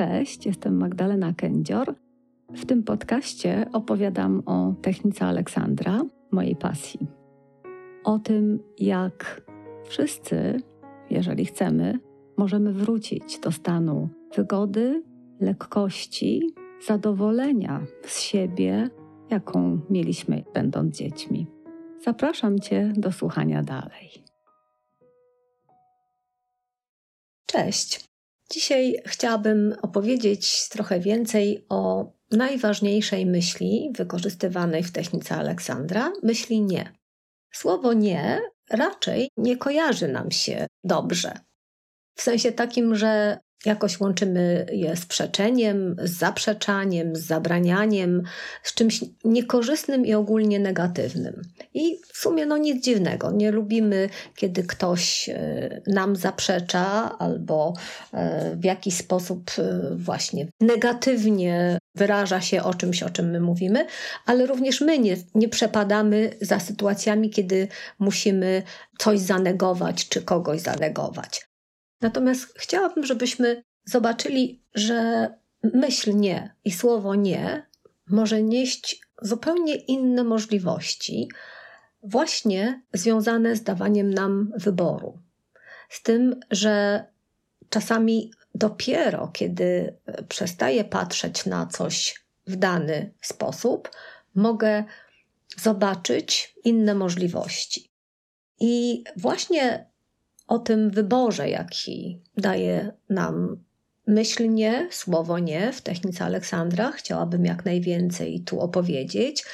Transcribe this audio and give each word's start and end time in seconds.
Cześć, 0.00 0.46
jestem 0.46 0.76
Magdalena 0.76 1.32
Kędzior. 1.32 1.94
W 2.50 2.66
tym 2.66 2.82
podcaście 2.82 3.66
opowiadam 3.72 4.42
o 4.46 4.74
technice 4.82 5.26
Aleksandra, 5.26 6.00
mojej 6.30 6.56
pasji. 6.56 7.06
O 8.04 8.18
tym, 8.18 8.62
jak 8.78 9.42
wszyscy, 9.84 10.62
jeżeli 11.10 11.44
chcemy, 11.44 11.98
możemy 12.36 12.72
wrócić 12.72 13.38
do 13.38 13.52
stanu 13.52 14.08
wygody, 14.36 15.02
lekkości, 15.40 16.54
zadowolenia 16.86 17.86
z 18.06 18.20
siebie, 18.20 18.90
jaką 19.30 19.80
mieliśmy 19.90 20.44
będąc 20.54 20.96
dziećmi. 20.96 21.46
Zapraszam 22.04 22.58
Cię 22.58 22.92
do 22.96 23.12
słuchania 23.12 23.62
dalej. 23.62 24.24
Cześć. 27.46 28.09
Dzisiaj 28.52 28.96
chciałabym 29.06 29.76
opowiedzieć 29.82 30.68
trochę 30.68 31.00
więcej 31.00 31.66
o 31.68 32.12
najważniejszej 32.30 33.26
myśli 33.26 33.90
wykorzystywanej 33.96 34.82
w 34.82 34.92
technice 34.92 35.36
Aleksandra 35.36 36.12
myśli 36.22 36.62
nie. 36.62 36.92
Słowo 37.52 37.92
nie 37.92 38.40
raczej 38.70 39.28
nie 39.36 39.56
kojarzy 39.56 40.08
nam 40.08 40.30
się 40.30 40.66
dobrze. 40.84 41.32
W 42.14 42.22
sensie 42.22 42.52
takim, 42.52 42.96
że 42.96 43.38
jakoś 43.64 44.00
łączymy 44.00 44.66
je 44.72 44.96
z 44.96 45.06
przeczeniem, 45.06 45.96
z 46.02 46.10
zaprzeczaniem, 46.10 47.16
z 47.16 47.26
zabranianiem, 47.26 48.22
z 48.62 48.74
czymś 48.74 49.04
niekorzystnym 49.24 50.06
i 50.06 50.14
ogólnie 50.14 50.58
negatywnym. 50.60 51.42
I 51.74 51.98
w 52.12 52.16
sumie 52.16 52.46
no 52.46 52.56
nic 52.56 52.84
dziwnego. 52.84 53.30
Nie 53.30 53.50
lubimy, 53.50 54.08
kiedy 54.36 54.62
ktoś 54.62 55.28
e, 55.28 55.80
nam 55.86 56.16
zaprzecza 56.16 57.18
albo 57.18 57.74
e, 58.12 58.56
w 58.56 58.64
jakiś 58.64 58.94
sposób 58.94 59.50
e, 59.58 59.80
właśnie 59.96 60.46
negatywnie 60.60 61.78
wyraża 61.94 62.40
się 62.40 62.62
o 62.62 62.74
czymś, 62.74 63.02
o 63.02 63.10
czym 63.10 63.30
my 63.30 63.40
mówimy, 63.40 63.86
ale 64.26 64.46
również 64.46 64.80
my 64.80 64.98
nie, 64.98 65.16
nie 65.34 65.48
przepadamy 65.48 66.30
za 66.40 66.60
sytuacjami, 66.60 67.30
kiedy 67.30 67.68
musimy 67.98 68.62
coś 68.98 69.20
zanegować 69.20 70.08
czy 70.08 70.22
kogoś 70.22 70.60
zanegować. 70.60 71.49
Natomiast 72.00 72.58
chciałabym, 72.58 73.06
żebyśmy 73.06 73.64
zobaczyli, 73.84 74.62
że 74.74 75.28
myśl 75.62 76.16
nie 76.16 76.54
i 76.64 76.72
słowo 76.72 77.14
nie 77.14 77.70
może 78.10 78.42
nieść 78.42 79.00
zupełnie 79.22 79.74
inne 79.74 80.24
możliwości, 80.24 81.28
właśnie 82.02 82.82
związane 82.92 83.56
z 83.56 83.62
dawaniem 83.62 84.14
nam 84.14 84.52
wyboru. 84.56 85.18
Z 85.88 86.02
tym, 86.02 86.40
że 86.50 87.04
czasami 87.70 88.32
dopiero 88.54 89.28
kiedy 89.28 89.96
przestaję 90.28 90.84
patrzeć 90.84 91.46
na 91.46 91.66
coś 91.66 92.24
w 92.46 92.56
dany 92.56 93.12
sposób, 93.20 93.90
mogę 94.34 94.84
zobaczyć 95.56 96.54
inne 96.64 96.94
możliwości. 96.94 97.90
I 98.60 99.04
właśnie 99.16 99.89
o 100.50 100.58
tym 100.58 100.90
wyborze, 100.90 101.48
jaki 101.48 102.20
daje 102.36 102.92
nam 103.08 103.64
myśl 104.06 104.50
nie, 104.50 104.88
słowo 104.90 105.38
nie 105.38 105.72
w 105.72 105.80
technice 105.80 106.24
Aleksandra. 106.24 106.92
Chciałabym 106.92 107.44
jak 107.44 107.64
najwięcej 107.64 108.40
tu 108.40 108.60
opowiedzieć. 108.60 109.44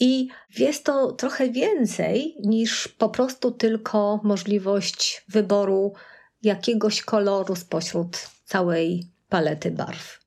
I 0.00 0.28
jest 0.58 0.84
to 0.84 1.12
trochę 1.12 1.50
więcej 1.50 2.36
niż 2.44 2.88
po 2.88 3.08
prostu 3.08 3.50
tylko 3.50 4.20
możliwość 4.24 5.24
wyboru 5.28 5.92
jakiegoś 6.42 7.02
koloru 7.02 7.56
spośród 7.56 8.30
całej 8.44 9.06
palety 9.28 9.70
barw. 9.70 10.20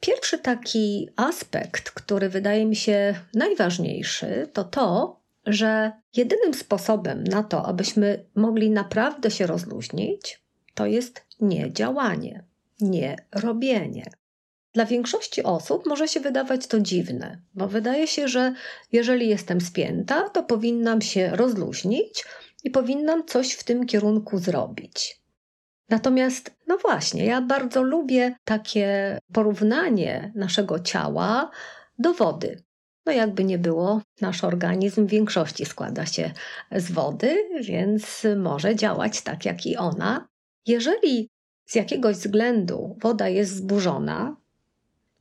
Pierwszy 0.00 0.38
taki 0.38 1.08
aspekt, 1.16 1.90
który 1.90 2.28
wydaje 2.28 2.66
mi 2.66 2.76
się 2.76 3.14
najważniejszy, 3.34 4.48
to 4.52 4.64
to, 4.64 5.20
że 5.46 5.92
jedynym 6.16 6.54
sposobem 6.54 7.24
na 7.24 7.42
to, 7.42 7.66
abyśmy 7.66 8.24
mogli 8.34 8.70
naprawdę 8.70 9.30
się 9.30 9.46
rozluźnić, 9.46 10.42
to 10.74 10.86
jest 10.86 11.26
nie 11.40 11.72
działanie, 11.72 12.44
nie 12.80 13.16
robienie. 13.32 14.04
Dla 14.72 14.84
większości 14.84 15.42
osób 15.42 15.86
może 15.86 16.08
się 16.08 16.20
wydawać 16.20 16.66
to 16.66 16.80
dziwne, 16.80 17.40
bo 17.54 17.68
wydaje 17.68 18.06
się, 18.06 18.28
że 18.28 18.54
jeżeli 18.92 19.28
jestem 19.28 19.60
spięta, 19.60 20.28
to 20.28 20.42
powinnam 20.42 21.00
się 21.00 21.30
rozluźnić 21.36 22.24
i 22.64 22.70
powinnam 22.70 23.26
coś 23.26 23.52
w 23.52 23.64
tym 23.64 23.86
kierunku 23.86 24.38
zrobić. 24.38 25.20
Natomiast, 25.88 26.50
no 26.66 26.78
właśnie, 26.78 27.24
ja 27.24 27.40
bardzo 27.42 27.82
lubię 27.82 28.36
takie 28.44 29.18
porównanie 29.32 30.32
naszego 30.34 30.80
ciała 30.80 31.50
do 31.98 32.14
wody. 32.14 32.63
No 33.06 33.12
jakby 33.12 33.44
nie 33.44 33.58
było, 33.58 34.00
nasz 34.20 34.44
organizm 34.44 35.06
w 35.06 35.10
większości 35.10 35.64
składa 35.64 36.06
się 36.06 36.30
z 36.72 36.92
wody, 36.92 37.48
więc 37.60 38.26
może 38.36 38.76
działać 38.76 39.22
tak 39.22 39.44
jak 39.44 39.66
i 39.66 39.76
ona. 39.76 40.28
Jeżeli 40.66 41.28
z 41.66 41.74
jakiegoś 41.74 42.16
względu 42.16 42.96
woda 43.02 43.28
jest 43.28 43.56
zburzona, 43.56 44.36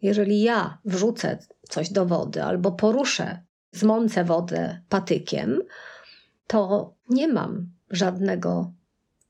jeżeli 0.02 0.42
ja 0.42 0.78
wrzucę 0.86 1.38
coś 1.70 1.90
do 1.90 2.06
wody 2.06 2.44
albo 2.44 2.72
poruszę, 2.72 3.42
zmącę 3.72 4.24
wodę 4.24 4.82
patykiem, 4.90 5.62
to 6.48 6.94
nie 7.10 7.28
mam 7.28 7.70
żadnego 7.90 8.72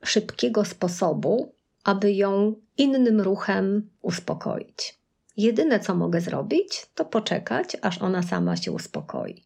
szybkiego 0.03 0.65
sposobu, 0.65 1.53
aby 1.83 2.13
ją 2.13 2.55
innym 2.77 3.21
ruchem 3.21 3.89
uspokoić. 4.01 5.02
Jedyne, 5.37 5.79
co 5.79 5.95
mogę 5.95 6.21
zrobić, 6.21 6.85
to 6.95 7.05
poczekać, 7.05 7.77
aż 7.81 8.01
ona 8.01 8.23
sama 8.23 8.57
się 8.57 8.71
uspokoi. 8.71 9.45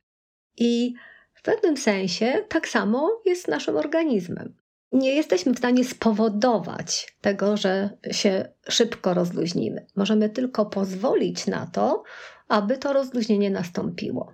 I 0.58 0.94
w 1.34 1.42
pewnym 1.42 1.78
sensie 1.78 2.44
tak 2.50 2.68
samo 2.68 3.22
jest 3.26 3.44
z 3.44 3.48
naszym 3.48 3.78
organizmem. 3.78 4.56
Nie 4.92 5.16
jesteśmy 5.16 5.54
w 5.54 5.58
stanie 5.58 5.86
spowodować 5.86 7.16
tego, 7.22 7.58
że 7.58 7.90
się 8.12 8.50
szybko 8.70 9.14
rozluźnimy. 9.14 9.86
Możemy 9.96 10.30
tylko 10.30 10.66
pozwolić 10.66 11.48
na 11.48 11.68
to, 11.68 12.04
aby 12.48 12.78
to 12.78 12.94
rozluźnienie 12.94 13.50
nastąpiło. 13.50 14.34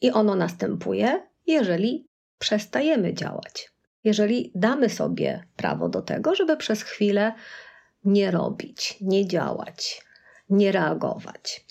I 0.00 0.10
ono 0.10 0.34
następuje, 0.34 1.22
jeżeli 1.46 2.08
przestajemy 2.38 3.14
działać. 3.14 3.72
Jeżeli 4.04 4.52
damy 4.54 4.88
sobie 4.88 5.44
prawo 5.56 5.88
do 5.88 6.02
tego, 6.02 6.34
żeby 6.34 6.56
przez 6.56 6.82
chwilę 6.82 7.32
nie 8.04 8.30
robić, 8.30 8.98
nie 9.00 9.26
działać, 9.26 10.05
nie 10.50 10.72
reagować. 10.72 11.66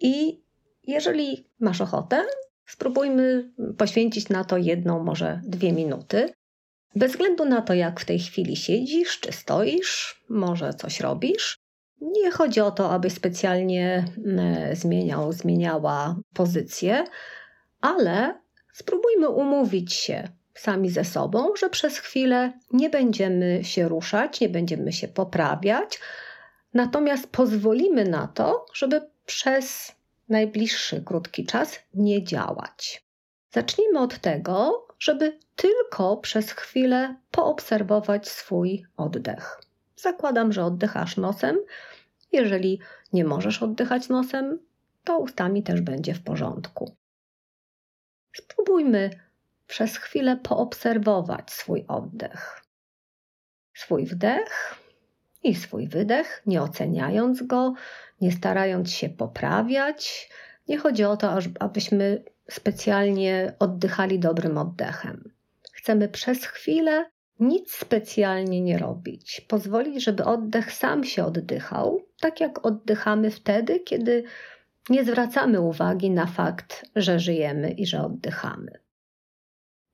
I 0.00 0.40
jeżeli 0.86 1.46
masz 1.60 1.80
ochotę, 1.80 2.24
spróbujmy 2.66 3.50
poświęcić 3.78 4.28
na 4.28 4.44
to 4.44 4.56
jedną, 4.56 5.04
może 5.04 5.40
dwie 5.44 5.72
minuty. 5.72 6.34
Bez 6.96 7.10
względu 7.12 7.44
na 7.44 7.62
to, 7.62 7.74
jak 7.74 8.00
w 8.00 8.04
tej 8.04 8.18
chwili 8.18 8.56
siedzisz, 8.56 9.20
czy 9.20 9.32
stoisz, 9.32 10.22
może 10.28 10.74
coś 10.74 11.00
robisz. 11.00 11.58
Nie 12.00 12.30
chodzi 12.30 12.60
o 12.60 12.70
to, 12.70 12.90
aby 12.90 13.10
specjalnie 13.10 14.04
mm, 14.26 14.76
zmieniał, 14.76 15.32
zmieniała 15.32 16.16
pozycję, 16.34 17.04
ale 17.80 18.40
spróbujmy 18.72 19.28
umówić 19.28 19.92
się 19.92 20.28
sami 20.54 20.90
ze 20.90 21.04
sobą, 21.04 21.56
że 21.56 21.70
przez 21.70 21.98
chwilę 21.98 22.52
nie 22.72 22.90
będziemy 22.90 23.64
się 23.64 23.88
ruszać, 23.88 24.40
nie 24.40 24.48
będziemy 24.48 24.92
się 24.92 25.08
poprawiać, 25.08 25.98
Natomiast 26.74 27.26
pozwolimy 27.26 28.04
na 28.04 28.28
to, 28.28 28.66
żeby 28.74 29.10
przez 29.26 29.92
najbliższy 30.28 31.02
krótki 31.02 31.46
czas 31.46 31.78
nie 31.94 32.24
działać. 32.24 33.04
Zacznijmy 33.50 34.00
od 34.00 34.18
tego, 34.18 34.86
żeby 34.98 35.38
tylko 35.56 36.16
przez 36.16 36.50
chwilę 36.50 37.16
poobserwować 37.30 38.28
swój 38.28 38.86
oddech. 38.96 39.60
Zakładam, 39.96 40.52
że 40.52 40.64
oddychasz 40.64 41.16
nosem. 41.16 41.58
Jeżeli 42.32 42.80
nie 43.12 43.24
możesz 43.24 43.62
oddychać 43.62 44.08
nosem, 44.08 44.58
to 45.04 45.18
ustami 45.18 45.62
też 45.62 45.80
będzie 45.80 46.14
w 46.14 46.22
porządku. 46.22 46.96
Spróbujmy 48.36 49.10
przez 49.66 49.96
chwilę 49.96 50.36
poobserwować 50.36 51.52
swój 51.52 51.84
oddech. 51.88 52.62
Swój 53.74 54.06
wdech 54.06 54.83
i 55.44 55.54
swój 55.54 55.88
wydech, 55.88 56.42
nie 56.46 56.62
oceniając 56.62 57.42
go, 57.42 57.74
nie 58.20 58.32
starając 58.32 58.90
się 58.90 59.08
poprawiać. 59.08 60.30
Nie 60.68 60.78
chodzi 60.78 61.04
o 61.04 61.16
to, 61.16 61.38
abyśmy 61.60 62.24
specjalnie 62.50 63.52
oddychali 63.58 64.18
dobrym 64.18 64.58
oddechem. 64.58 65.32
Chcemy 65.72 66.08
przez 66.08 66.44
chwilę 66.44 67.06
nic 67.40 67.72
specjalnie 67.74 68.60
nie 68.60 68.78
robić, 68.78 69.40
pozwolić, 69.40 70.04
żeby 70.04 70.24
oddech 70.24 70.72
sam 70.72 71.04
się 71.04 71.24
oddychał, 71.24 72.02
tak 72.20 72.40
jak 72.40 72.66
oddychamy 72.66 73.30
wtedy, 73.30 73.80
kiedy 73.80 74.24
nie 74.90 75.04
zwracamy 75.04 75.60
uwagi 75.60 76.10
na 76.10 76.26
fakt, 76.26 76.84
że 76.96 77.18
żyjemy 77.18 77.70
i 77.70 77.86
że 77.86 78.02
oddychamy. 78.02 78.72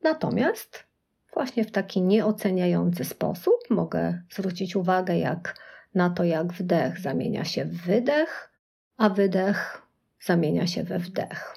Natomiast 0.02 0.89
Właśnie 1.34 1.64
w 1.64 1.70
taki 1.70 2.02
nieoceniający 2.02 3.04
sposób 3.04 3.54
mogę 3.70 4.22
zwrócić 4.30 4.76
uwagę, 4.76 5.18
jak 5.18 5.54
na 5.94 6.10
to, 6.10 6.24
jak 6.24 6.52
wdech 6.52 7.00
zamienia 7.00 7.44
się 7.44 7.64
w 7.64 7.82
wydech, 7.82 8.50
a 8.96 9.08
wydech 9.08 9.82
zamienia 10.20 10.66
się 10.66 10.82
we 10.82 10.98
wdech. 10.98 11.56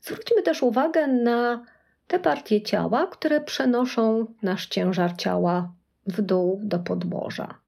Zwróćmy 0.00 0.42
też 0.42 0.62
uwagę 0.62 1.06
na 1.06 1.66
te 2.06 2.18
partie 2.18 2.62
ciała, 2.62 3.06
które 3.06 3.40
przenoszą 3.40 4.34
nasz 4.42 4.66
ciężar 4.66 5.16
ciała 5.16 5.72
w 6.06 6.22
dół 6.22 6.60
do 6.62 6.78
podłoża. 6.78 7.60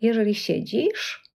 Jeżeli 0.00 0.34
siedzisz, 0.34 1.30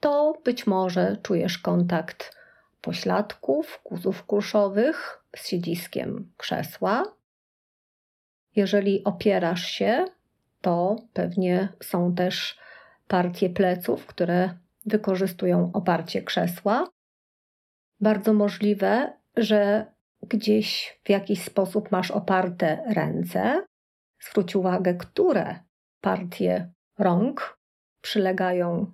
to 0.00 0.40
być 0.44 0.66
może 0.66 1.16
czujesz 1.22 1.58
kontakt 1.58 2.36
pośladków, 2.80 3.80
guzów 3.84 4.24
kulszowych 4.24 5.22
z 5.36 5.48
siedziskiem 5.48 6.32
krzesła. 6.36 7.04
Jeżeli 8.56 9.04
opierasz 9.04 9.66
się, 9.66 10.04
to 10.60 10.96
pewnie 11.12 11.68
są 11.82 12.14
też 12.14 12.58
partie 13.08 13.50
pleców, 13.50 14.06
które 14.06 14.50
wykorzystują 14.86 15.70
oparcie 15.74 16.22
krzesła. 16.22 16.88
Bardzo 18.00 18.32
możliwe, 18.32 19.12
że 19.36 19.86
gdzieś 20.22 20.98
w 21.04 21.10
jakiś 21.10 21.42
sposób 21.42 21.90
masz 21.92 22.10
oparte 22.10 22.82
ręce. 22.94 23.64
Zwróć 24.20 24.56
uwagę, 24.56 24.94
które 24.94 25.58
partie 26.00 26.72
rąk 26.98 27.58
przylegają 28.00 28.92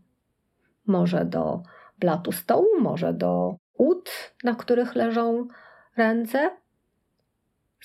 może 0.87 1.25
do 1.25 1.62
blatu 1.99 2.33
stołu, 2.33 2.81
może 2.81 3.12
do 3.12 3.56
ud, 3.79 4.11
na 4.44 4.55
których 4.55 4.94
leżą 4.94 5.49
ręce. 5.97 6.50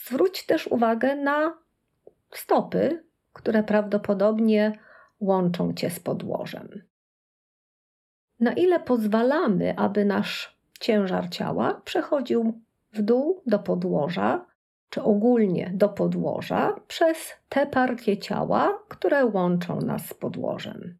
Zwróć 0.06 0.46
też 0.46 0.68
uwagę 0.68 1.16
na 1.16 1.58
stopy, 2.32 3.04
które 3.34 3.64
prawdopodobnie 3.64 4.80
łączą 5.20 5.74
cię 5.74 5.90
z 5.90 6.00
podłożem. 6.00 6.84
Na 8.40 8.54
ile 8.54 8.80
pozwalamy, 8.80 9.78
aby 9.78 10.06
nasz 10.06 10.58
ciężar 10.80 11.30
ciała 11.30 11.82
przechodził 11.86 12.62
w 12.94 13.02
dół 13.02 13.42
do 13.46 13.60
podłoża, 13.60 14.46
czy 14.90 15.04
ogólnie 15.04 15.72
do 15.74 15.90
podłoża, 15.90 16.76
przez 16.88 17.34
te 17.50 17.68
partie 17.68 18.18
ciała, 18.18 18.80
które 18.88 19.26
łączą 19.26 19.82
nas 19.82 20.06
z 20.06 20.14
podłożem. 20.14 20.98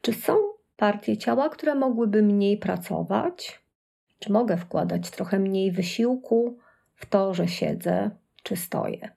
Czy 0.00 0.12
są 0.12 0.36
partie 0.76 1.16
ciała, 1.16 1.48
które 1.48 1.74
mogłyby 1.74 2.22
mniej 2.22 2.58
pracować? 2.58 3.61
Czy 4.22 4.32
mogę 4.32 4.56
wkładać 4.56 5.10
trochę 5.10 5.38
mniej 5.38 5.72
wysiłku 5.72 6.58
w 6.94 7.06
to, 7.06 7.34
że 7.34 7.48
siedzę 7.48 8.10
czy 8.42 8.56
stoję? 8.56 9.16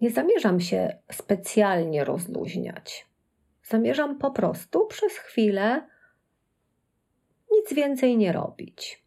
Nie 0.00 0.10
zamierzam 0.10 0.60
się 0.60 0.98
specjalnie 1.12 2.04
rozluźniać. 2.04 3.08
Zamierzam 3.62 4.18
po 4.18 4.30
prostu 4.30 4.86
przez 4.86 5.12
chwilę 5.12 5.88
nic 7.50 7.72
więcej 7.72 8.16
nie 8.16 8.32
robić. 8.32 9.04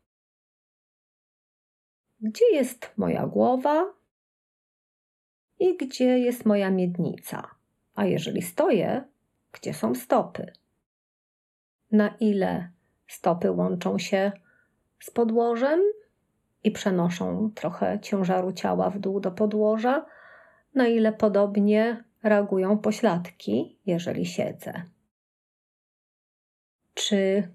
Gdzie 2.21 2.45
jest 2.53 2.91
moja 2.97 3.27
głowa 3.27 3.93
i 5.59 5.77
gdzie 5.77 6.19
jest 6.19 6.45
moja 6.45 6.69
miednica? 6.69 7.55
A 7.95 8.05
jeżeli 8.05 8.41
stoję, 8.41 9.03
gdzie 9.51 9.73
są 9.73 9.95
stopy? 9.95 10.53
Na 11.91 12.15
ile 12.19 12.72
stopy 13.13 13.51
łączą 13.51 13.97
się 13.97 14.31
z 14.99 15.11
podłożem 15.11 15.79
i 16.63 16.71
przenoszą 16.71 17.51
trochę 17.55 17.99
ciężaru 17.99 18.53
ciała 18.53 18.89
w 18.89 18.99
dół 18.99 19.19
do 19.19 19.31
podłoża? 19.31 20.05
Na 20.75 20.87
ile 20.87 21.13
podobnie 21.13 22.03
reagują 22.23 22.77
pośladki, 22.77 23.79
jeżeli 23.85 24.25
siedzę? 24.25 24.83
Czy 26.93 27.47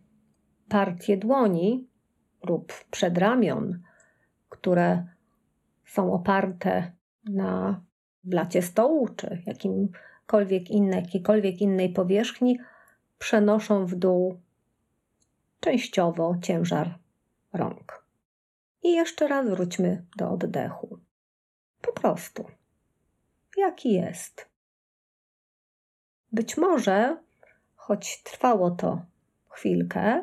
partie 0.68 1.16
dłoni 1.16 1.88
lub 2.46 2.72
przedramion, 2.90 3.82
które 4.48 5.06
są 5.86 6.12
oparte 6.12 6.92
na 7.24 7.80
blacie 8.24 8.62
stołu 8.62 9.08
czy 9.08 9.42
jakimkolwiek 9.46 10.70
innej, 10.70 11.00
jakiejkolwiek 11.00 11.60
innej 11.60 11.92
powierzchni, 11.92 12.58
przenoszą 13.18 13.86
w 13.86 13.94
dół 13.94 14.40
częściowo 15.60 16.34
ciężar 16.42 16.98
rąk. 17.52 18.04
I 18.82 18.92
jeszcze 18.92 19.28
raz 19.28 19.48
wróćmy 19.48 20.04
do 20.16 20.30
oddechu. 20.30 20.98
Po 21.80 21.92
prostu. 21.92 22.44
Jaki 23.56 23.92
jest? 23.92 24.48
Być 26.32 26.56
może, 26.56 27.16
choć 27.76 28.22
trwało 28.22 28.70
to 28.70 29.02
chwilkę, 29.48 30.22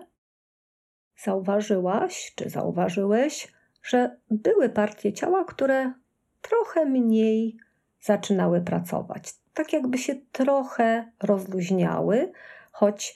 zauważyłaś 1.17 2.33
czy 2.35 2.49
zauważyłeś, 2.49 3.53
że 3.83 4.17
były 4.31 4.69
partie 4.69 5.13
ciała, 5.13 5.45
które 5.45 5.93
trochę 6.41 6.85
mniej 6.85 7.57
zaczynały 8.01 8.61
pracować. 8.61 9.33
Tak 9.53 9.73
jakby 9.73 9.97
się 9.97 10.15
trochę 10.31 11.11
rozluźniały, 11.23 12.31
choć 12.71 13.15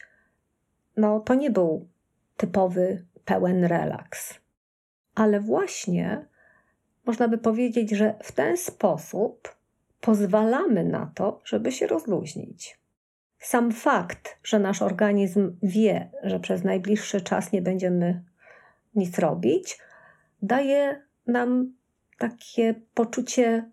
no, 0.98 1.20
to 1.20 1.34
nie 1.34 1.52
był 1.52 1.88
typowy, 2.40 3.06
pełen 3.26 3.64
relaks. 3.64 4.40
Ale 5.16 5.40
właśnie 5.40 6.26
można 7.06 7.28
by 7.28 7.38
powiedzieć, 7.38 7.92
że 7.92 8.16
w 8.24 8.32
ten 8.32 8.58
sposób 8.58 9.56
pozwalamy 10.02 10.84
na 10.84 11.12
to, 11.16 11.42
żeby 11.46 11.72
się 11.72 11.88
rozluźnić. 11.88 12.80
Sam 13.40 13.72
fakt, 13.72 14.38
że 14.44 14.60
nasz 14.60 14.82
organizm 14.82 15.58
wie, 15.64 16.12
że 16.24 16.40
przez 16.40 16.64
najbliższy 16.64 17.22
czas 17.22 17.52
nie 17.52 17.62
będziemy 17.62 18.24
nic 18.96 19.20
robić, 19.20 19.78
daje 20.42 21.06
nam 21.28 21.74
takie 22.18 22.76
poczucie 22.94 23.70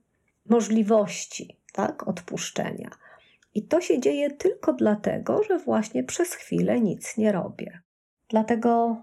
możliwości, 0.49 1.57
tak, 1.73 2.09
odpuszczenia. 2.09 2.91
I 3.55 3.63
to 3.63 3.81
się 3.81 4.01
dzieje 4.01 4.31
tylko 4.31 4.73
dlatego, 4.73 5.43
że 5.43 5.59
właśnie 5.59 6.05
przez 6.05 6.35
chwilę 6.35 6.81
nic 6.81 7.17
nie 7.17 7.33
robię. 7.33 7.86
Dlatego 8.29 9.03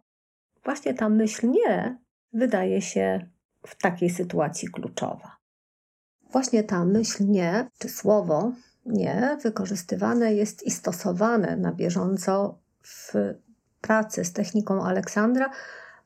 właśnie 0.63 0.93
ta 0.93 1.09
myśl 1.09 1.49
nie 1.49 1.97
wydaje 2.33 2.81
się 2.81 3.29
w 3.67 3.75
takiej 3.75 4.09
sytuacji 4.09 4.67
kluczowa. 4.67 5.37
Właśnie 6.31 6.63
ta 6.63 6.85
myśl 6.85 7.25
nie, 7.27 7.67
czy 7.79 7.89
słowo 7.89 8.51
nie, 8.85 9.37
wykorzystywane 9.43 10.33
jest 10.33 10.63
i 10.63 10.71
stosowane 10.71 11.57
na 11.57 11.71
bieżąco 11.71 12.59
w 12.83 13.13
pracy 13.81 14.25
z 14.25 14.33
techniką 14.33 14.83
Aleksandra. 14.83 15.49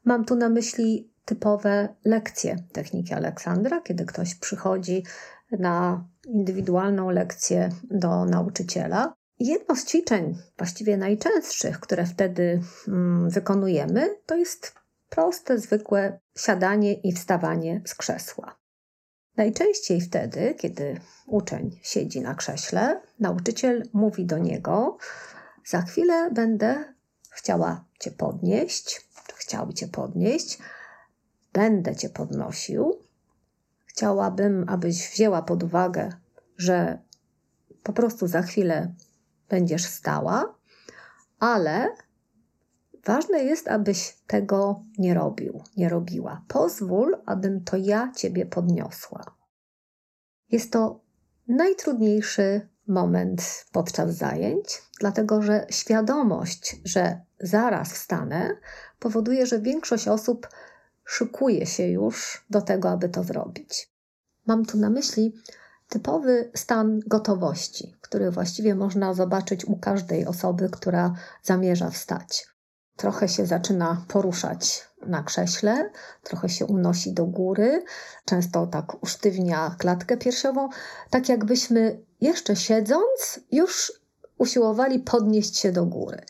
Mam 0.06 0.25
tu 0.25 0.36
na 0.36 0.50
myśli 0.50 1.10
typowe 1.25 1.96
lekcje 2.06 2.56
techniki 2.72 3.13
Aleksandra, 3.13 3.82
kiedy 3.82 4.06
ktoś 4.06 4.36
przychodzi 4.36 5.03
na 5.51 6.06
indywidualną 6.27 7.10
lekcję 7.10 7.70
do 7.84 8.25
nauczyciela. 8.25 9.13
Jedno 9.39 9.75
z 9.75 9.86
ćwiczeń, 9.86 10.38
właściwie 10.58 10.98
najczęstszych, 10.98 11.79
które 11.79 12.06
wtedy 12.06 12.62
mm, 12.88 13.29
wykonujemy, 13.29 14.15
to 14.25 14.36
jest 14.36 14.74
proste, 15.10 15.60
zwykłe 15.60 16.20
siadanie 16.38 16.94
i 16.94 17.13
wstawanie 17.13 17.82
z 17.86 17.96
krzesła. 17.96 18.56
Najczęściej 19.38 20.01
wtedy, 20.01 20.56
kiedy 20.60 21.00
uczeń 21.25 21.79
siedzi 21.84 22.22
na 22.22 22.36
krześle, 22.36 23.01
nauczyciel 23.20 23.89
mówi 23.94 24.25
do 24.25 24.38
niego: 24.38 24.98
Za 25.65 25.82
chwilę 25.82 26.32
będę 26.32 26.94
chciała 27.32 27.86
cię 28.00 28.12
podnieść, 28.12 29.08
chciałby 29.36 29.74
cię 29.74 29.88
podnieść, 29.88 30.60
będę 31.53 31.96
cię 31.96 32.10
podnosił. 32.10 33.00
Chciałabym, 33.86 34.65
abyś 34.67 35.10
wzięła 35.10 35.41
pod 35.41 35.63
uwagę, 35.63 36.10
że 36.58 37.00
po 37.84 37.94
prostu 37.94 38.27
za 38.27 38.41
chwilę 38.41 38.94
będziesz 39.50 39.86
stała, 39.86 40.56
ale 41.39 41.96
ważne 43.06 43.44
jest, 43.44 43.68
abyś 43.68 44.18
tego 44.27 44.84
nie 44.98 45.13
robił, 45.13 45.63
nie 45.77 45.89
robiła. 45.89 46.42
Pozwól, 46.48 47.18
abym 47.25 47.63
to 47.63 47.77
ja 47.77 48.12
ciebie 48.16 48.46
podniosła. 48.46 49.24
Jest 50.51 50.74
to 50.74 51.00
najtrudniejszy 51.48 52.68
moment 52.88 53.66
podczas 53.72 54.16
zajęć, 54.16 54.82
dlatego 55.00 55.42
że 55.42 55.66
świadomość, 55.70 56.75
że 56.86 57.22
zaraz 57.39 57.94
wstanę, 57.94 58.58
powoduje, 59.00 59.46
że 59.46 59.60
większość 59.60 60.08
osób 60.08 60.48
szykuje 61.06 61.66
się 61.66 61.88
już 61.88 62.46
do 62.50 62.62
tego, 62.62 62.89
aby 62.89 63.10
to 63.10 63.24
zrobić. 63.24 63.92
Mam 64.46 64.66
tu 64.66 64.77
na 64.77 64.89
myśli 64.89 65.34
typowy 65.89 66.51
stan 66.56 67.00
gotowości, 67.08 67.96
który 68.01 68.32
właściwie 68.32 68.75
można 68.75 69.13
zobaczyć 69.13 69.65
u 69.65 69.77
każdej 69.77 70.25
osoby, 70.25 70.70
która 70.72 71.13
zamierza 71.44 71.89
wstać. 71.89 72.48
trochę 72.96 73.29
się 73.29 73.46
zaczyna 73.46 74.06
poruszać 74.08 74.88
na 75.08 75.24
krześle, 75.24 75.91
trochę 76.24 76.50
się 76.50 76.65
unosi 76.65 77.13
do 77.13 77.25
góry, 77.25 77.84
często 78.25 78.67
tak 78.67 79.03
usztywnia 79.03 79.75
klatkę 79.79 80.17
piersiową, 80.17 80.70
tak 81.10 81.29
jakbyśmy 81.29 82.00
jeszcze 82.22 82.56
siedząc 82.56 83.39
już 83.51 84.01
usiłowali 84.38 85.00
podnieść 85.00 85.58
się 85.58 85.72
do 85.72 85.86
góry. 85.86 86.22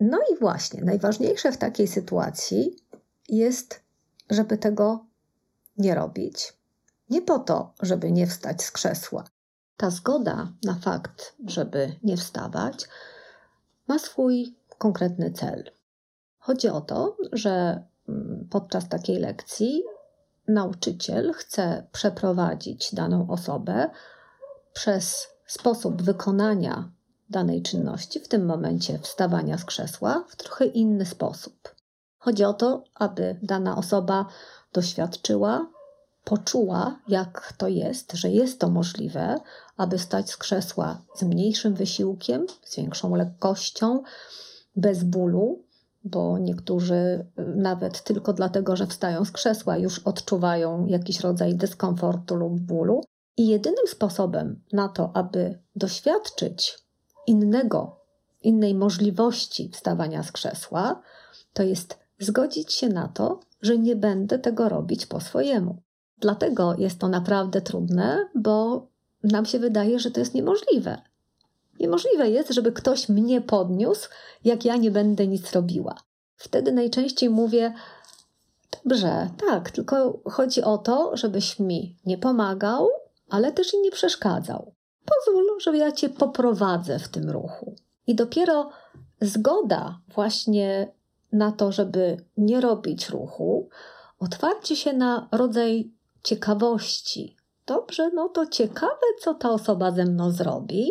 No 0.00 0.18
i 0.32 0.38
właśnie, 0.38 0.84
najważniejsze 0.84 1.52
w 1.52 1.56
takiej 1.56 1.88
sytuacji 1.88 2.76
jest, 3.28 3.80
żeby 4.30 4.58
tego 4.58 5.06
nie 5.78 5.94
robić. 5.94 6.61
Nie 7.12 7.22
po 7.22 7.38
to, 7.38 7.74
żeby 7.82 8.12
nie 8.12 8.26
wstać 8.26 8.62
z 8.62 8.70
krzesła. 8.70 9.24
Ta 9.76 9.90
zgoda 9.90 10.52
na 10.64 10.74
fakt, 10.74 11.34
żeby 11.46 11.96
nie 12.02 12.16
wstawać, 12.16 12.88
ma 13.88 13.98
swój 13.98 14.56
konkretny 14.78 15.30
cel. 15.30 15.70
Chodzi 16.38 16.68
o 16.68 16.80
to, 16.80 17.16
że 17.32 17.84
mm, 18.08 18.48
podczas 18.50 18.88
takiej 18.88 19.18
lekcji 19.18 19.82
nauczyciel 20.48 21.32
chce 21.32 21.86
przeprowadzić 21.92 22.94
daną 22.94 23.30
osobę 23.30 23.90
przez 24.72 25.28
sposób 25.46 26.02
wykonania 26.02 26.90
danej 27.30 27.62
czynności, 27.62 28.20
w 28.20 28.28
tym 28.28 28.46
momencie 28.46 28.98
wstawania 28.98 29.58
z 29.58 29.64
krzesła, 29.64 30.24
w 30.28 30.36
trochę 30.36 30.66
inny 30.66 31.06
sposób. 31.06 31.74
Chodzi 32.18 32.44
o 32.44 32.54
to, 32.54 32.84
aby 32.94 33.38
dana 33.42 33.76
osoba 33.76 34.26
doświadczyła, 34.72 35.66
poczuła, 36.24 36.98
jak 37.08 37.52
to 37.58 37.68
jest, 37.68 38.12
że 38.12 38.30
jest 38.30 38.60
to 38.60 38.70
możliwe, 38.70 39.40
aby 39.76 39.98
stać 39.98 40.30
z 40.30 40.36
krzesła 40.36 41.02
z 41.14 41.22
mniejszym 41.22 41.74
wysiłkiem, 41.74 42.46
z 42.62 42.76
większą 42.76 43.14
lekkością, 43.14 44.02
bez 44.76 45.04
bólu, 45.04 45.62
bo 46.04 46.38
niektórzy 46.38 46.94
y, 46.94 47.26
nawet 47.56 48.04
tylko 48.04 48.32
dlatego, 48.32 48.76
że 48.76 48.86
wstają 48.86 49.24
z 49.24 49.30
krzesła, 49.30 49.76
już 49.76 49.98
odczuwają 49.98 50.86
jakiś 50.86 51.20
rodzaj 51.20 51.54
dyskomfortu 51.54 52.34
lub 52.34 52.60
bólu. 52.60 53.04
I 53.36 53.48
jedynym 53.48 53.86
sposobem 53.86 54.62
na 54.72 54.88
to, 54.88 55.10
aby 55.14 55.58
doświadczyć 55.76 56.78
innego, 57.26 58.00
innej 58.42 58.74
możliwości 58.74 59.68
wstawania 59.72 60.22
z 60.22 60.32
krzesła, 60.32 61.02
to 61.52 61.62
jest 61.62 61.98
zgodzić 62.18 62.72
się 62.72 62.88
na 62.88 63.08
to, 63.08 63.40
że 63.62 63.78
nie 63.78 63.96
będę 63.96 64.38
tego 64.38 64.68
robić 64.68 65.06
po 65.06 65.20
swojemu. 65.20 65.82
Dlatego 66.22 66.74
jest 66.78 66.98
to 66.98 67.08
naprawdę 67.08 67.60
trudne, 67.60 68.28
bo 68.34 68.86
nam 69.22 69.46
się 69.46 69.58
wydaje, 69.58 69.98
że 69.98 70.10
to 70.10 70.20
jest 70.20 70.34
niemożliwe. 70.34 71.02
Niemożliwe 71.80 72.28
jest, 72.30 72.52
żeby 72.52 72.72
ktoś 72.72 73.08
mnie 73.08 73.40
podniósł, 73.40 74.08
jak 74.44 74.64
ja 74.64 74.76
nie 74.76 74.90
będę 74.90 75.26
nic 75.26 75.52
robiła. 75.52 75.96
Wtedy 76.36 76.72
najczęściej 76.72 77.30
mówię: 77.30 77.74
Dobrze, 78.84 79.30
tak, 79.46 79.70
tylko 79.70 80.20
chodzi 80.24 80.62
o 80.62 80.78
to, 80.78 81.16
żebyś 81.16 81.58
mi 81.58 81.96
nie 82.06 82.18
pomagał, 82.18 82.88
ale 83.30 83.52
też 83.52 83.74
i 83.74 83.80
nie 83.80 83.90
przeszkadzał. 83.90 84.74
Pozwól, 85.04 85.60
że 85.60 85.76
ja 85.76 85.92
cię 85.92 86.08
poprowadzę 86.08 86.98
w 86.98 87.08
tym 87.08 87.30
ruchu. 87.30 87.74
I 88.06 88.14
dopiero 88.14 88.70
zgoda 89.20 90.00
właśnie 90.14 90.92
na 91.32 91.52
to, 91.52 91.72
żeby 91.72 92.16
nie 92.36 92.60
robić 92.60 93.08
ruchu, 93.08 93.68
otwarcie 94.18 94.76
się 94.76 94.92
na 94.92 95.28
rodzaj 95.32 95.92
ciekawości. 96.22 97.36
Dobrze, 97.66 98.10
no 98.14 98.28
to 98.28 98.46
ciekawe, 98.46 99.06
co 99.20 99.34
ta 99.34 99.50
osoba 99.50 99.90
ze 99.90 100.04
mną 100.04 100.30
zrobi. 100.30 100.90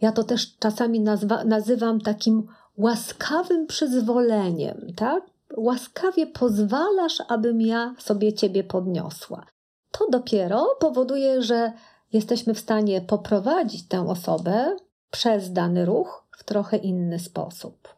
Ja 0.00 0.12
to 0.12 0.24
też 0.24 0.56
czasami 0.58 1.00
nazwa, 1.00 1.44
nazywam 1.44 2.00
takim 2.00 2.48
łaskawym 2.76 3.66
przyzwoleniem, 3.66 4.92
tak? 4.96 5.24
Łaskawie 5.56 6.26
pozwalasz, 6.26 7.22
abym 7.28 7.60
ja 7.60 7.94
sobie 7.98 8.32
ciebie 8.32 8.64
podniosła. 8.64 9.46
To 9.92 10.06
dopiero 10.10 10.76
powoduje, 10.80 11.42
że 11.42 11.72
jesteśmy 12.12 12.54
w 12.54 12.58
stanie 12.58 13.00
poprowadzić 13.00 13.88
tę 13.88 14.08
osobę 14.08 14.76
przez 15.10 15.52
dany 15.52 15.84
ruch 15.84 16.24
w 16.38 16.44
trochę 16.44 16.76
inny 16.76 17.18
sposób. 17.18 17.88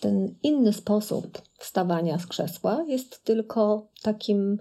Ten 0.00 0.34
inny 0.42 0.72
sposób 0.72 1.42
wstawania 1.58 2.18
z 2.18 2.26
krzesła 2.26 2.84
jest 2.86 3.24
tylko 3.24 3.86
takim 4.02 4.58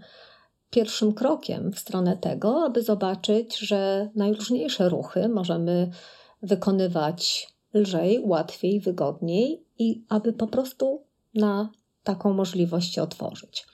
pierwszym 0.74 1.14
krokiem 1.14 1.72
w 1.72 1.80
stronę 1.80 2.18
tego, 2.18 2.66
aby 2.66 2.84
zobaczyć, 2.84 3.58
że 3.58 4.10
najróżniejsze 4.16 4.90
ruchy 4.90 5.30
możemy 5.30 5.92
wykonywać 6.42 7.48
lżej, 7.74 8.20
łatwiej, 8.26 8.80
wygodniej 8.80 9.66
i 9.80 10.06
aby 10.10 10.34
po 10.34 10.48
prostu 10.48 11.04
na 11.34 11.70
taką 12.04 12.34
możliwość 12.34 12.94
się 12.94 13.04
otworzyć. 13.04 13.68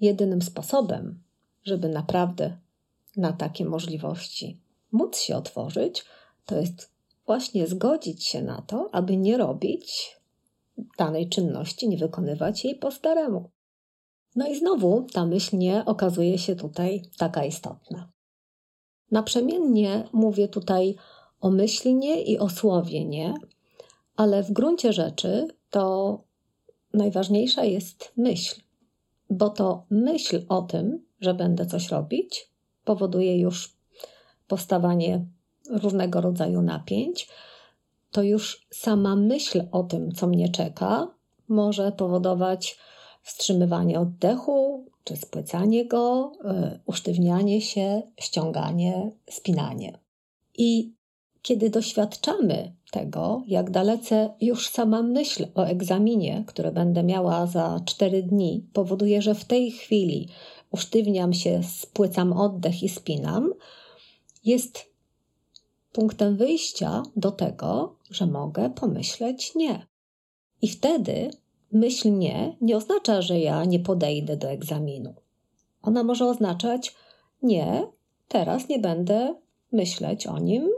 Jedynym 0.00 0.42
sposobem, 0.42 1.22
żeby 1.64 1.88
naprawdę 1.88 2.56
na 3.16 3.32
takie 3.32 3.64
możliwości 3.64 4.60
móc 4.92 5.18
się 5.18 5.36
otworzyć, 5.36 6.04
to 6.46 6.56
jest 6.56 6.90
właśnie 7.26 7.66
zgodzić 7.66 8.24
się 8.24 8.42
na 8.42 8.62
to, 8.62 8.88
aby 8.92 9.16
nie 9.16 9.36
robić 9.36 10.16
danej 10.98 11.28
czynności, 11.28 11.88
nie 11.88 11.98
wykonywać 11.98 12.64
jej 12.64 12.74
po 12.74 12.90
staremu. 12.90 13.50
No 14.36 14.48
i 14.48 14.58
znowu 14.58 15.06
ta 15.12 15.26
myśl 15.26 15.58
nie 15.58 15.84
okazuje 15.84 16.38
się 16.38 16.56
tutaj 16.56 17.02
taka 17.18 17.44
istotna. 17.44 18.08
Naprzemiennie 19.10 20.08
mówię 20.12 20.48
tutaj 20.48 20.94
o 21.40 21.50
myśli 21.50 21.94
nie 21.94 22.22
i 22.22 22.38
o 22.38 22.48
słowie 22.48 23.04
nie, 23.04 23.34
ale 24.16 24.42
w 24.42 24.52
gruncie 24.52 24.92
rzeczy 24.92 25.48
to 25.70 26.18
najważniejsza 26.94 27.64
jest 27.64 28.12
myśl, 28.16 28.60
bo 29.30 29.50
to 29.50 29.84
myśl 29.90 30.42
o 30.48 30.62
tym, 30.62 31.04
że 31.20 31.34
będę 31.34 31.66
coś 31.66 31.88
robić, 31.88 32.50
powoduje 32.84 33.38
już 33.38 33.76
powstawanie 34.48 35.26
różnego 35.70 36.20
rodzaju 36.20 36.62
napięć, 36.62 37.28
to 38.10 38.22
już 38.22 38.66
sama 38.70 39.16
myśl 39.16 39.62
o 39.72 39.82
tym, 39.82 40.12
co 40.12 40.26
mnie 40.26 40.48
czeka, 40.48 41.08
może 41.48 41.92
powodować 41.92 42.78
wstrzymywanie 43.22 44.00
oddechu, 44.00 44.86
czy 45.04 45.16
spłycanie 45.16 45.84
go, 45.84 46.32
y, 46.74 46.80
usztywnianie 46.86 47.60
się, 47.60 48.02
ściąganie, 48.20 49.10
spinanie. 49.30 49.98
I 50.58 50.94
kiedy 51.42 51.70
doświadczamy 51.70 52.74
tego, 52.90 53.42
jak 53.46 53.70
dalece 53.70 54.34
już 54.40 54.68
sama 54.68 55.02
myśl 55.02 55.46
o 55.54 55.62
egzaminie, 55.62 56.44
który 56.46 56.72
będę 56.72 57.02
miała 57.02 57.46
za 57.46 57.80
cztery 57.84 58.22
dni, 58.22 58.66
powoduje, 58.72 59.22
że 59.22 59.34
w 59.34 59.44
tej 59.44 59.70
chwili 59.70 60.28
usztywniam 60.70 61.32
się, 61.32 61.60
spłycam 61.62 62.32
oddech 62.32 62.82
i 62.82 62.88
spinam, 62.88 63.52
jest 64.44 64.90
punktem 65.92 66.36
wyjścia 66.36 67.02
do 67.16 67.30
tego, 67.30 67.96
że 68.10 68.26
mogę 68.26 68.70
pomyśleć 68.70 69.54
nie. 69.54 69.86
I 70.62 70.68
wtedy 70.68 71.30
myśl 71.72 72.18
nie 72.18 72.56
nie 72.60 72.76
oznacza, 72.76 73.22
że 73.22 73.38
ja 73.40 73.64
nie 73.64 73.80
podejdę 73.80 74.36
do 74.36 74.50
egzaminu. 74.50 75.14
Ona 75.82 76.04
może 76.04 76.26
oznaczać 76.26 76.94
nie, 77.42 77.86
teraz 78.28 78.68
nie 78.68 78.78
będę 78.78 79.34
myśleć 79.72 80.26
o 80.26 80.38
nim, 80.38 80.68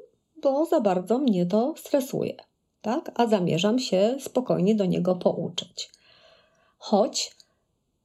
bo 0.42 0.66
za 0.66 0.80
bardzo 0.80 1.18
mnie 1.18 1.46
to 1.46 1.75
stresuje, 1.76 2.34
tak? 2.82 3.12
A 3.14 3.26
zamierzam 3.26 3.78
się 3.78 4.16
spokojnie 4.20 4.75
do 4.75 4.84
niego 4.84 5.16
pouczyć. 5.16 5.90
Choć 6.78 7.37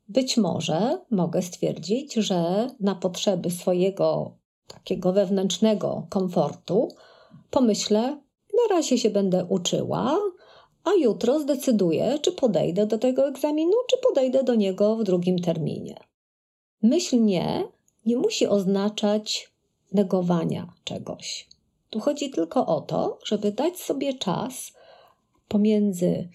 być 0.10 0.38
może 0.38 0.98
mogę 1.12 1.41
stwierdzić, 1.41 2.13
że 2.13 2.67
na 2.79 2.96
potrzeby 2.96 3.51
swojego 3.51 4.32
takiego 4.67 5.13
wewnętrznego 5.13 6.08
komfortu 6.10 6.88
pomyślę, 7.51 8.01
na 8.53 8.75
razie 8.75 8.98
się 8.98 9.10
będę 9.10 9.46
uczyła, 9.46 10.17
a 10.88 10.94
jutro 11.01 11.39
zdecyduję, 11.39 12.20
czy 12.22 12.32
podejdę 12.32 12.86
do 12.86 12.98
tego 12.98 13.27
egzaminu, 13.27 13.74
czy 13.89 13.98
podejdę 14.08 14.44
do 14.44 14.56
niego 14.56 14.96
w 14.96 15.03
drugim 15.03 15.39
terminie. 15.39 15.96
Myśl 16.82 17.24
nie 17.24 17.63
nie 18.08 18.17
musi 18.17 18.48
oznaczać 18.48 19.51
negowania 19.94 20.74
czegoś. 20.84 21.48
Tu 21.89 22.00
chodzi 22.00 22.29
tylko 22.29 22.65
o 22.65 22.82
to, 22.82 23.20
żeby 23.25 23.51
dać 23.51 23.77
sobie 23.77 24.13
czas 24.13 24.74
pomiędzy 25.48 26.29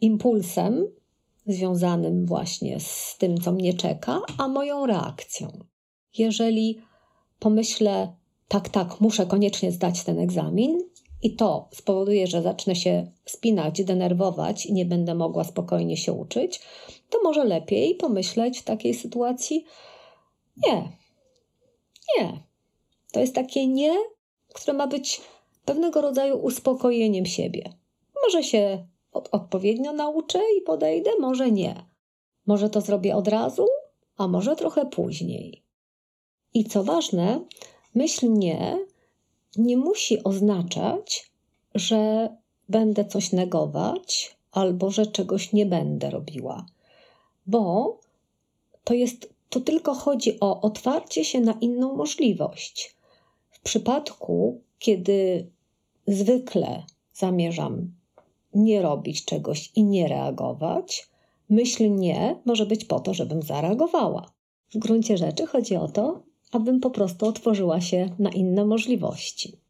impulsem 0.00 0.86
związanym 1.46 2.26
właśnie 2.26 2.80
z 2.80 3.16
tym, 3.18 3.38
co 3.38 3.52
mnie 3.52 3.74
czeka, 3.74 4.20
a 4.38 4.48
moją 4.48 4.86
reakcją. 4.86 5.64
Jeżeli 6.18 6.80
pomyślę, 7.38 8.12
tak, 8.48 8.68
tak, 8.68 9.00
muszę 9.00 9.26
koniecznie 9.26 9.72
zdać 9.72 10.04
ten 10.04 10.18
egzamin, 10.18 10.80
i 11.22 11.36
to 11.36 11.68
spowoduje, 11.72 12.26
że 12.26 12.42
zacznę 12.42 12.76
się 12.76 13.12
spinać, 13.24 13.84
denerwować 13.84 14.66
i 14.66 14.72
nie 14.72 14.84
będę 14.84 15.14
mogła 15.14 15.44
spokojnie 15.44 15.96
się 15.96 16.12
uczyć, 16.12 16.60
to 17.10 17.22
może 17.22 17.44
lepiej 17.44 17.94
pomyśleć 17.94 18.58
w 18.58 18.64
takiej 18.64 18.94
sytuacji: 18.94 19.64
nie, 20.66 20.92
nie. 22.18 22.40
To 23.12 23.20
jest 23.20 23.34
takie 23.34 23.66
nie, 23.66 23.94
które 24.54 24.72
ma 24.72 24.86
być 24.86 25.20
pewnego 25.64 26.00
rodzaju 26.00 26.36
uspokojeniem 26.36 27.26
siebie. 27.26 27.72
Może 28.24 28.44
się 28.44 28.86
odpowiednio 29.12 29.92
nauczę 29.92 30.40
i 30.58 30.62
podejdę, 30.62 31.10
może 31.20 31.50
nie. 31.50 31.84
Może 32.46 32.70
to 32.70 32.80
zrobię 32.80 33.16
od 33.16 33.28
razu, 33.28 33.66
a 34.16 34.28
może 34.28 34.56
trochę 34.56 34.86
później. 34.86 35.64
I 36.54 36.64
co 36.64 36.84
ważne, 36.84 37.40
myśl 37.94 38.32
nie 38.32 38.78
nie 39.58 39.76
musi 39.76 40.24
oznaczać, 40.24 41.30
że 41.74 42.28
będę 42.68 43.04
coś 43.04 43.32
negować 43.32 44.36
albo 44.52 44.90
że 44.90 45.06
czegoś 45.06 45.52
nie 45.52 45.66
będę 45.66 46.10
robiła, 46.10 46.66
bo 47.46 47.98
to 48.84 48.94
jest 48.94 49.34
to 49.50 49.60
tylko 49.60 49.94
chodzi 49.94 50.40
o 50.40 50.60
otwarcie 50.60 51.24
się 51.24 51.40
na 51.40 51.52
inną 51.52 51.96
możliwość. 51.96 52.96
W 53.50 53.60
przypadku, 53.60 54.60
kiedy 54.78 55.50
zwykle 56.06 56.82
zamierzam 57.14 57.92
nie 58.54 58.82
robić 58.82 59.24
czegoś 59.24 59.72
i 59.74 59.84
nie 59.84 60.08
reagować, 60.08 61.08
myśl 61.48 61.94
nie 61.94 62.36
może 62.44 62.66
być 62.66 62.84
po 62.84 63.00
to, 63.00 63.14
żebym 63.14 63.42
zareagowała. 63.42 64.30
W 64.74 64.78
gruncie 64.78 65.16
rzeczy 65.16 65.46
chodzi 65.46 65.76
o 65.76 65.88
to, 65.88 66.22
abym 66.52 66.80
po 66.80 66.90
prostu 66.90 67.26
otworzyła 67.26 67.80
się 67.80 68.10
na 68.18 68.30
inne 68.30 68.64
możliwości. 68.64 69.60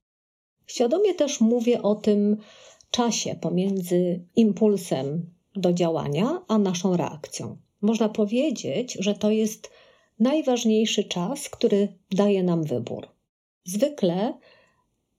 Świadomie 0.66 1.14
też 1.14 1.40
mówię 1.40 1.82
o 1.82 1.94
tym 1.94 2.36
czasie 2.90 3.34
pomiędzy 3.40 4.24
impulsem 4.36 5.30
do 5.56 5.72
działania 5.72 6.42
a 6.48 6.58
naszą 6.58 6.96
reakcją. 6.96 7.56
Można 7.80 8.08
powiedzieć, 8.08 8.96
że 9.00 9.14
to 9.14 9.30
jest 9.30 9.70
najważniejszy 10.18 11.04
czas, 11.04 11.48
który 11.48 11.88
daje 12.10 12.42
nam 12.42 12.64
wybór. 12.64 13.08
Zwykle 13.64 14.34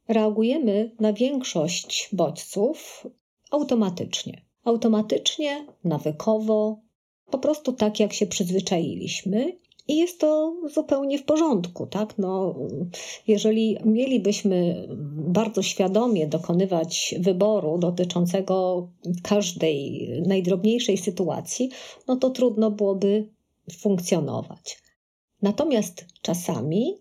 reagujemy 0.08 0.92
na 1.00 1.14
większość 1.14 2.10
bodźców 2.14 3.08
automatycznie. 3.52 4.42
Automatycznie, 4.64 5.66
nawykowo, 5.84 6.80
po 7.32 7.38
prostu 7.38 7.74
tak, 7.74 8.00
jak 8.00 8.14
się 8.14 8.28
przyzwyczailiśmy 8.28 9.58
i 9.88 9.98
jest 9.98 10.20
to 10.20 10.56
zupełnie 10.74 11.18
w 11.18 11.24
porządku, 11.24 11.88
tak? 11.88 12.18
No, 12.18 12.56
jeżeli 13.28 13.78
mielibyśmy 13.86 14.88
bardzo 15.28 15.62
świadomie 15.62 16.28
dokonywać 16.28 17.16
wyboru 17.20 17.78
dotyczącego 17.78 18.88
każdej 19.24 20.08
najdrobniejszej 20.26 20.98
sytuacji, 20.98 21.70
no 22.08 22.16
to 22.16 22.30
trudno 22.30 22.72
byłoby 22.72 23.30
funkcjonować. 23.72 24.78
Natomiast 25.42 26.06
czasami 26.22 26.98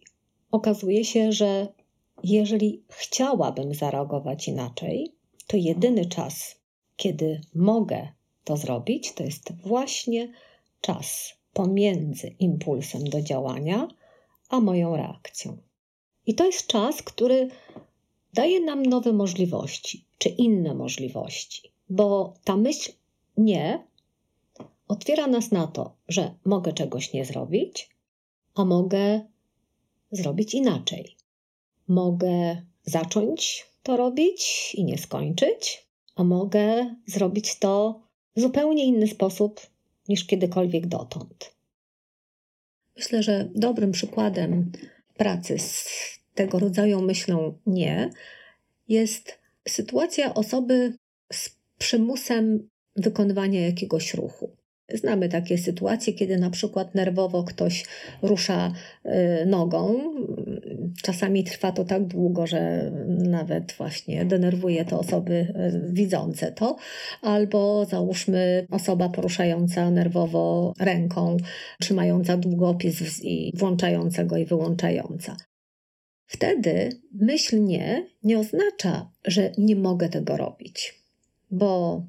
okazuje 0.50 1.04
się, 1.04 1.32
że 1.32 1.68
jeżeli 2.24 2.82
chciałabym 2.88 3.74
zareagować 3.74 4.48
inaczej, 4.48 5.12
to 5.46 5.56
jedyny 5.56 6.06
czas, 6.06 6.56
kiedy 6.96 7.40
mogę 7.54 8.08
to 8.44 8.56
zrobić, 8.56 9.12
to 9.12 9.22
jest 9.22 9.52
właśnie 9.62 10.32
czas 10.80 11.36
pomiędzy 11.56 12.34
impulsem 12.38 13.04
do 13.04 13.22
działania 13.22 13.88
a 14.48 14.60
moją 14.60 14.96
reakcją. 14.96 15.56
I 16.26 16.34
to 16.34 16.46
jest 16.46 16.66
czas, 16.66 17.02
który 17.02 17.48
daje 18.34 18.60
nam 18.60 18.82
nowe 18.82 19.12
możliwości, 19.12 20.04
czy 20.18 20.28
inne 20.28 20.74
możliwości, 20.74 21.72
bo 21.88 22.34
ta 22.44 22.56
myśl 22.56 22.92
nie 23.36 23.86
otwiera 24.88 25.26
nas 25.26 25.50
na 25.50 25.66
to, 25.66 25.96
że 26.08 26.34
mogę 26.44 26.72
czegoś 26.72 27.12
nie 27.12 27.24
zrobić, 27.24 27.90
a 28.54 28.64
mogę 28.64 29.20
zrobić 30.10 30.54
inaczej. 30.54 31.16
Mogę 31.88 32.62
zacząć 32.84 33.66
to 33.82 33.96
robić 33.96 34.72
i 34.74 34.84
nie 34.84 34.98
skończyć, 34.98 35.86
a 36.16 36.24
mogę 36.24 36.94
zrobić 37.06 37.58
to 37.58 38.00
w 38.36 38.40
zupełnie 38.40 38.84
inny 38.84 39.06
sposób 39.06 39.60
niż 40.08 40.26
kiedykolwiek 40.26 40.86
dotąd. 40.86 41.56
Myślę, 42.96 43.22
że 43.22 43.48
dobrym 43.54 43.92
przykładem 43.92 44.72
pracy 45.16 45.58
z 45.58 45.88
tego 46.34 46.58
rodzaju 46.58 47.02
myślą 47.02 47.58
nie 47.66 48.10
jest 48.88 49.38
sytuacja 49.68 50.34
osoby 50.34 50.96
z 51.32 51.56
przymusem 51.78 52.68
wykonywania 52.96 53.66
jakiegoś 53.66 54.14
ruchu. 54.14 54.56
Znamy 54.94 55.28
takie 55.28 55.58
sytuacje, 55.58 56.12
kiedy 56.12 56.38
na 56.38 56.50
przykład 56.50 56.94
nerwowo 56.94 57.44
ktoś 57.44 57.84
rusza 58.22 58.72
y, 59.06 59.46
nogą. 59.46 60.00
Czasami 61.02 61.44
trwa 61.44 61.72
to 61.72 61.84
tak 61.84 62.04
długo, 62.04 62.46
że 62.46 62.92
nawet 63.08 63.72
właśnie 63.72 64.24
denerwuje 64.24 64.84
to 64.84 65.00
osoby 65.00 65.34
y, 65.34 65.92
widzące 65.92 66.52
to, 66.52 66.76
albo 67.22 67.84
załóżmy 67.84 68.66
osoba 68.70 69.08
poruszająca 69.08 69.90
nerwowo 69.90 70.72
ręką, 70.80 71.36
trzymająca 71.80 72.36
długopis 72.36 73.24
i 73.24 73.52
włączająca 73.56 74.24
go 74.24 74.36
i 74.36 74.44
wyłączająca. 74.44 75.36
Wtedy 76.26 76.88
myśl 77.12 77.64
nie 77.64 78.06
nie 78.22 78.38
oznacza, 78.38 79.10
że 79.24 79.52
nie 79.58 79.76
mogę 79.76 80.08
tego 80.08 80.36
robić, 80.36 81.02
bo 81.50 82.02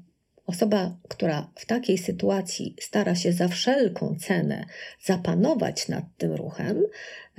Osoba, 0.48 0.96
która 1.08 1.50
w 1.54 1.66
takiej 1.66 1.98
sytuacji 1.98 2.74
stara 2.80 3.14
się 3.14 3.32
za 3.32 3.48
wszelką 3.48 4.16
cenę 4.20 4.64
zapanować 5.02 5.88
nad 5.88 6.04
tym 6.18 6.32
ruchem, 6.32 6.82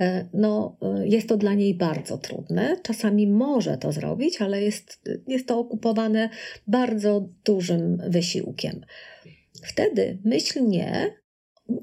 e, 0.00 0.28
no, 0.34 0.76
e, 0.82 1.08
jest 1.08 1.28
to 1.28 1.36
dla 1.36 1.54
niej 1.54 1.74
bardzo 1.74 2.18
trudne. 2.18 2.76
Czasami 2.82 3.26
może 3.26 3.78
to 3.78 3.92
zrobić, 3.92 4.42
ale 4.42 4.62
jest, 4.62 5.02
jest 5.28 5.48
to 5.48 5.58
okupowane 5.58 6.30
bardzo 6.66 7.28
dużym 7.44 8.02
wysiłkiem. 8.08 8.80
Wtedy 9.62 10.18
myśl 10.24 10.66
nie 10.66 11.20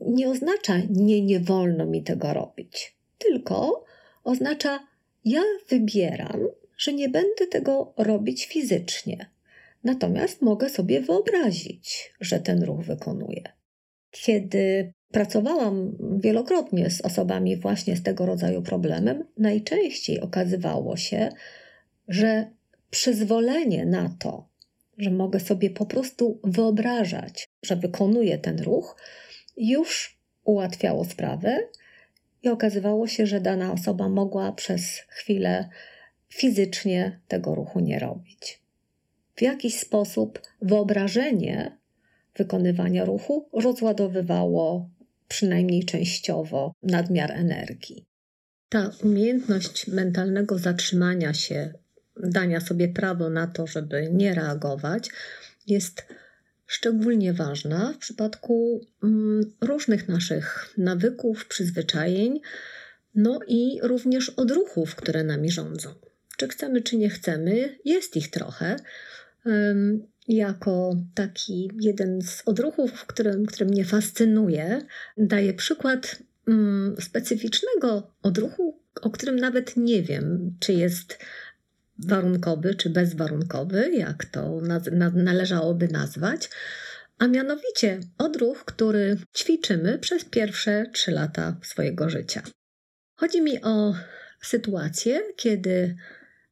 nie 0.08 0.30
oznacza 0.30 0.74
nie, 0.90 1.22
nie 1.22 1.40
wolno 1.40 1.86
mi 1.86 2.04
tego 2.04 2.34
robić, 2.34 2.96
tylko 3.18 3.86
oznacza 4.24 4.88
ja 5.26 5.42
wybieram, 5.70 6.48
że 6.78 6.94
nie 6.94 7.10
będę 7.10 7.48
tego 7.48 7.94
robić 7.98 8.46
fizycznie 8.46 9.37
Natomiast 9.84 10.42
mogę 10.42 10.70
sobie 10.70 11.02
wyobrazić, 11.02 12.14
że 12.20 12.40
ten 12.40 12.64
ruch 12.64 12.86
wykonuję. 12.86 13.44
Kiedy 14.12 14.94
pracowałam 15.12 15.98
wielokrotnie 16.20 16.90
z 16.90 17.02
osobami 17.02 17.58
właśnie 17.58 17.96
z 17.96 18.04
tego 18.04 18.26
rodzaju 18.26 18.62
problemem, 18.62 19.24
najczęściej 19.38 20.22
okazywało 20.22 20.98
się, 20.98 21.30
że 22.08 22.52
przyzwolenie 22.90 23.86
na 23.86 24.16
to, 24.20 24.50
że 24.98 25.12
mogę 25.12 25.40
sobie 25.40 25.70
po 25.70 25.86
prostu 25.86 26.40
wyobrażać, 26.44 27.48
że 27.64 27.76
wykonuję 27.76 28.38
ten 28.38 28.60
ruch, 28.60 28.98
już 29.58 30.20
ułatwiało 30.44 31.06
sprawę 31.06 31.60
i 32.44 32.50
okazywało 32.50 33.08
się, 33.08 33.28
że 33.28 33.42
dana 33.42 33.72
osoba 33.72 34.10
mogła 34.10 34.52
przez 34.52 34.84
chwilę 35.08 35.70
fizycznie 36.30 37.20
tego 37.28 37.56
ruchu 37.56 37.80
nie 37.80 38.00
robić 38.00 38.67
w 39.38 39.42
jakiś 39.42 39.80
sposób 39.80 40.40
wyobrażenie 40.62 41.78
wykonywania 42.38 43.06
ruchu 43.06 43.50
rozładowywało 43.54 44.90
przynajmniej 45.28 45.86
częściowo 45.86 46.74
nadmiar 46.84 47.32
energii. 47.32 48.06
Ta 48.70 48.92
umiejętność 49.04 49.88
mentalnego 49.88 50.58
zatrzymania 50.58 51.34
się, 51.34 51.74
dania 52.24 52.62
sobie 52.62 52.88
prawo 52.88 53.30
na 53.30 53.48
to, 53.48 53.68
żeby 53.68 54.10
nie 54.12 54.34
reagować, 54.34 55.10
jest 55.68 56.06
szczególnie 56.66 57.34
ważna 57.34 57.94
w 57.94 57.98
przypadku 57.98 58.82
mm, 59.04 59.54
różnych 59.62 60.10
naszych 60.10 60.74
nawyków, 60.78 61.48
przyzwyczajeń, 61.48 62.40
no 63.16 63.40
i 63.48 63.80
również 63.84 64.30
odruchów, 64.30 64.96
które 64.96 65.24
nami 65.24 65.52
rządzą. 65.52 65.90
Czy 66.38 66.48
chcemy, 66.48 66.82
czy 66.82 66.98
nie 66.98 67.10
chcemy, 67.10 67.80
jest 67.86 68.16
ich 68.16 68.32
trochę 68.32 68.76
jako 70.28 70.96
taki 71.16 71.72
jeden 71.80 72.22
z 72.22 72.44
odruchów, 72.46 73.06
który, 73.06 73.44
który 73.48 73.66
mnie 73.66 73.86
fascynuje, 73.86 74.82
daje 75.18 75.54
przykład 75.54 76.20
mm, 76.48 76.96
specyficznego 77.00 78.14
odruchu, 78.24 78.80
o 79.02 79.10
którym 79.10 79.36
nawet 79.36 79.78
nie 79.78 80.04
wiem, 80.04 80.56
czy 80.60 80.74
jest 80.74 81.20
warunkowy, 82.00 82.76
czy 82.76 82.90
bezwarunkowy, 82.90 83.92
jak 83.94 84.26
to 84.26 84.62
należałoby 85.14 85.88
nazwać, 85.88 86.50
a 87.18 87.28
mianowicie 87.28 88.00
odruch, 88.18 88.66
który 88.66 89.18
ćwiczymy 89.38 90.00
przez 90.00 90.26
pierwsze 90.26 90.86
trzy 90.94 91.12
lata 91.12 91.58
swojego 91.64 92.10
życia. 92.10 92.44
Chodzi 93.16 93.42
mi 93.42 93.62
o 93.62 93.96
sytuację, 94.42 95.22
kiedy 95.36 95.96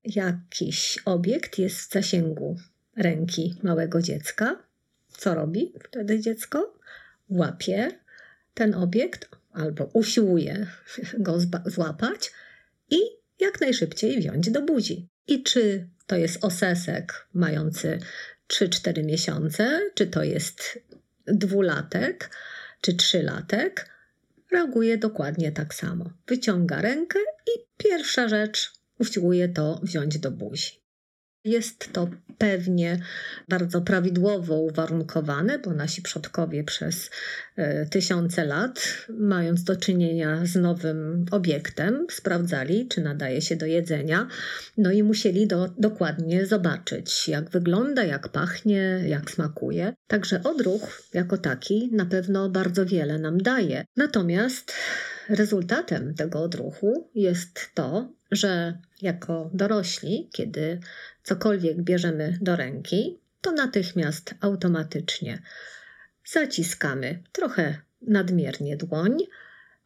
jakiś 0.03 0.99
obiekt 1.05 1.59
jest 1.59 1.77
w 1.77 1.93
zasięgu 1.93 2.57
ręki 2.97 3.55
małego 3.63 4.01
dziecka. 4.01 4.63
Co 5.09 5.35
robi 5.35 5.73
wtedy 5.83 6.19
dziecko? 6.19 6.79
Łapie 7.29 7.91
ten 8.53 8.73
obiekt 8.73 9.29
albo 9.51 9.89
usiłuje 9.93 10.67
go 11.19 11.37
złapać 11.65 12.31
i 12.89 12.99
jak 13.39 13.61
najszybciej 13.61 14.19
wziąć 14.19 14.49
do 14.49 14.61
buzi. 14.61 15.07
I 15.27 15.43
czy 15.43 15.87
to 16.07 16.15
jest 16.15 16.45
osesek 16.45 17.27
mający 17.33 17.99
3-4 18.47 19.03
miesiące, 19.03 19.81
czy 19.93 20.07
to 20.07 20.23
jest 20.23 20.79
dwulatek, 21.27 22.29
czy 22.81 22.93
trzylatek, 22.93 23.89
reaguje 24.51 24.97
dokładnie 24.97 25.51
tak 25.51 25.73
samo. 25.73 26.09
Wyciąga 26.27 26.81
rękę 26.81 27.19
i 27.47 27.65
pierwsza 27.77 28.27
rzecz 28.27 28.73
usiłuje 28.99 29.49
to 29.49 29.79
wziąć 29.83 30.19
do 30.19 30.31
buzi. 30.31 30.84
Jest 31.45 31.93
to 31.93 32.09
pewnie 32.37 32.99
bardzo 33.49 33.81
prawidłowo 33.81 34.55
uwarunkowane, 34.55 35.59
bo 35.59 35.73
nasi 35.73 36.01
przodkowie 36.01 36.63
przez 36.63 37.09
e, 37.55 37.85
tysiące 37.85 38.45
lat, 38.45 39.05
mając 39.09 39.63
do 39.63 39.75
czynienia 39.75 40.45
z 40.45 40.55
nowym 40.55 41.25
obiektem, 41.31 42.07
sprawdzali, 42.11 42.87
czy 42.87 43.01
nadaje 43.01 43.41
się 43.41 43.55
do 43.55 43.65
jedzenia, 43.65 44.27
no 44.77 44.91
i 44.91 45.03
musieli 45.03 45.47
do, 45.47 45.69
dokładnie 45.77 46.45
zobaczyć, 46.45 47.27
jak 47.27 47.49
wygląda, 47.49 48.03
jak 48.03 48.29
pachnie, 48.29 49.03
jak 49.07 49.31
smakuje. 49.31 49.93
Także 50.07 50.43
odruch 50.43 51.01
jako 51.13 51.37
taki 51.37 51.89
na 51.93 52.05
pewno 52.05 52.49
bardzo 52.49 52.85
wiele 52.85 53.19
nam 53.19 53.37
daje. 53.37 53.85
Natomiast 53.97 54.73
rezultatem 55.29 56.15
tego 56.15 56.39
odruchu 56.43 57.09
jest 57.15 57.69
to, 57.73 58.14
że 58.31 58.77
jako 59.01 59.49
dorośli, 59.53 60.29
kiedy 60.33 60.79
cokolwiek 61.23 61.81
bierzemy 61.81 62.37
do 62.41 62.55
ręki, 62.55 63.19
to 63.41 63.51
natychmiast 63.51 64.35
automatycznie 64.41 65.41
zaciskamy 66.25 67.23
trochę 67.31 67.77
nadmiernie 68.01 68.77
dłoń, 68.77 69.17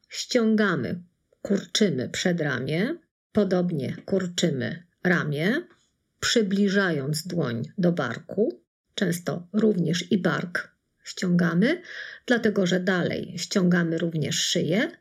ściągamy, 0.10 1.02
kurczymy 1.42 2.10
przedramię, 2.10 2.96
podobnie 3.32 3.96
kurczymy 4.06 4.84
ramię, 5.04 5.62
przybliżając 6.20 7.28
dłoń 7.28 7.64
do 7.78 7.92
barku, 7.92 8.62
często 8.96 9.48
również 9.54 10.12
i 10.12 10.18
bark 10.18 10.72
ściągamy, 11.04 11.82
dlatego 12.26 12.68
że 12.68 12.80
dalej 12.80 13.34
ściągamy 13.38 13.98
również 13.98 14.42
szyję, 14.42 14.92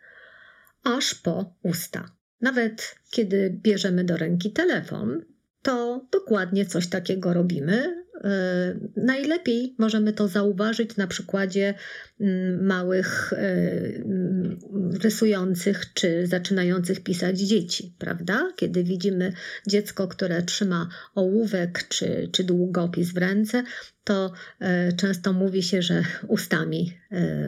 aż 0.85 1.15
po 1.15 1.55
usta. 1.63 2.18
Nawet 2.41 2.95
kiedy 3.11 3.59
bierzemy 3.63 4.05
do 4.05 4.17
ręki 4.17 4.53
telefon, 4.53 5.25
to 5.63 6.07
dokładnie 6.13 6.67
coś 6.67 6.87
takiego 6.87 7.33
robimy. 7.33 8.05
E, 8.25 8.75
najlepiej 8.97 9.75
możemy 9.79 10.13
to 10.13 10.29
zauważyć 10.29 10.97
na 10.97 11.07
przykładzie 11.07 11.75
mm, 12.21 12.67
małych 12.67 13.33
e, 13.33 13.37
mm, 13.37 14.59
rysujących 15.03 15.93
czy 15.95 16.27
zaczynających 16.27 17.03
pisać 17.03 17.41
dzieci, 17.41 17.95
prawda? 17.99 18.53
Kiedy 18.57 18.85
widzimy 18.85 19.33
dziecko, 19.67 20.09
które 20.09 20.43
trzyma 20.43 20.89
ołówek 21.15 21.89
czy, 21.89 22.29
czy 22.33 22.45
długopis 22.45 23.13
w 23.13 23.17
ręce, 23.17 23.63
to 24.05 24.33
e, 24.61 24.93
często 24.93 25.33
mówi 25.33 25.63
się, 25.63 25.83
że 25.83 26.03
ustami 26.29 26.99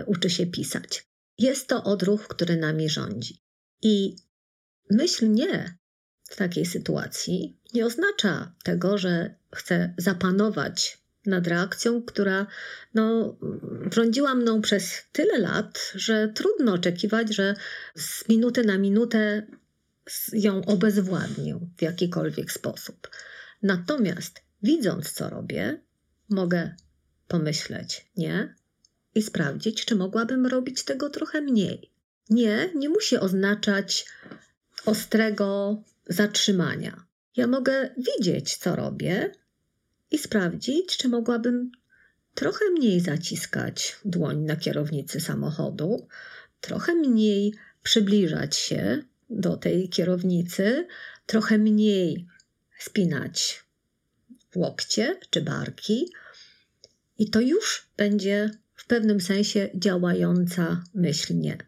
uczy 0.07 0.31
się 0.31 0.47
pisać. 0.47 1.07
Jest 1.39 1.69
to 1.69 1.85
odruch, 1.85 2.29
który 2.29 2.57
nami 2.57 2.89
rządzi. 2.89 3.43
I 3.83 4.17
myśl 4.91 5.31
nie 5.31 5.75
w 6.25 6.37
takiej 6.37 6.67
sytuacji 6.67 7.61
nie 7.75 7.87
oznacza 7.87 8.53
tego, 8.63 8.99
że 8.99 9.35
chcę 9.55 9.95
zapanować 9.99 10.99
nad 11.27 11.47
reakcją, 11.47 12.03
która 12.03 12.47
no, 12.95 13.37
rządziła 13.93 14.35
mną 14.35 14.61
przez 14.61 15.03
tyle 15.13 15.39
lat, 15.39 15.93
że 15.95 16.29
trudno 16.29 16.73
oczekiwać, 16.73 17.35
że 17.35 17.55
z 17.97 18.29
minuty 18.29 18.65
na 18.65 18.79
minutę 18.79 19.47
ją 20.33 20.65
obezwładnię 20.65 21.61
w 21.79 21.83
jakikolwiek 21.83 22.53
sposób. 22.53 23.11
Natomiast 23.63 24.41
widząc, 24.63 25.13
co 25.13 25.31
robię, 25.31 25.81
mogę 26.29 26.75
pomyśleć 27.29 28.11
nie 28.17 28.55
i 29.15 29.23
sprawdzić, 29.23 29.85
czy 29.85 29.97
mogłabym 29.97 30.47
robić 30.47 30.85
tego 30.85 31.11
trochę 31.11 31.41
mniej. 31.41 31.91
Nie, 32.31 32.71
nie 32.75 32.89
musi 32.89 33.17
oznaczać 33.17 34.07
ostrego 34.87 35.83
zatrzymania. 36.07 37.05
Ja 37.37 37.47
mogę 37.47 37.91
widzieć, 37.97 38.57
co 38.57 38.77
robię 38.77 39.33
i 40.11 40.19
sprawdzić, 40.19 40.97
czy 40.97 41.09
mogłabym 41.09 41.71
trochę 42.35 42.65
mniej 42.71 43.01
zaciskać 43.01 43.97
dłoń 44.05 44.39
na 44.39 44.57
kierownicy 44.57 45.21
samochodu, 45.21 46.09
trochę 46.61 46.95
mniej 46.95 47.55
przybliżać 47.83 48.57
się 48.57 49.03
do 49.31 49.57
tej 49.57 49.89
kierownicy, 49.89 50.87
trochę 51.27 51.59
mniej 51.59 52.27
spinać 52.79 53.65
łokcie 54.55 55.21
czy 55.31 55.43
barki. 55.43 56.13
I 57.19 57.31
to 57.31 57.41
już 57.41 57.89
będzie 57.97 58.51
w 58.75 58.87
pewnym 58.87 59.21
sensie 59.21 59.69
działająca 59.75 60.85
myśl 60.95 61.39
nie. 61.39 61.59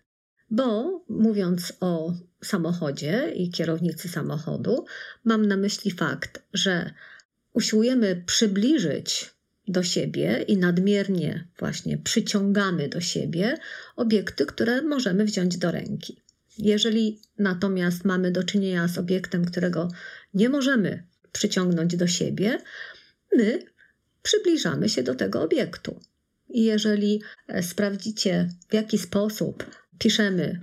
Bo 0.51 1.01
mówiąc 1.09 1.73
o 1.81 2.13
samochodzie 2.45 3.33
i 3.35 3.51
kierownicy 3.51 4.09
samochodu, 4.09 4.85
mam 5.25 5.47
na 5.47 5.57
myśli 5.57 5.91
fakt, 5.91 6.43
że 6.53 6.93
usiłujemy 7.53 8.23
przybliżyć 8.27 9.31
do 9.69 9.83
siebie 9.83 10.45
i 10.49 10.57
nadmiernie 10.57 11.49
właśnie 11.59 11.99
przyciągamy 11.99 12.89
do 12.89 13.01
siebie 13.01 13.59
obiekty, 13.97 14.47
które 14.47 14.83
możemy 14.83 15.25
wziąć 15.25 15.57
do 15.57 15.71
ręki. 15.71 16.23
Jeżeli 16.59 17.21
natomiast 17.39 18.05
mamy 18.05 18.31
do 18.31 18.45
czynienia 18.45 18.89
z 18.89 18.99
obiektem, 18.99 19.45
którego 19.45 19.89
nie 20.35 20.49
możemy 20.49 21.03
przyciągnąć 21.33 21.97
do 21.97 22.07
siebie, 22.07 22.59
my 23.37 23.63
przybliżamy 24.23 24.89
się 24.89 25.03
do 25.03 25.15
tego 25.15 25.43
obiektu. 25.43 26.01
I 26.49 26.65
jeżeli 26.65 27.23
e, 27.49 27.63
sprawdzicie, 27.63 28.49
w 28.69 28.75
jaki 28.75 28.99
sposób 28.99 29.82
piszemy 30.03 30.61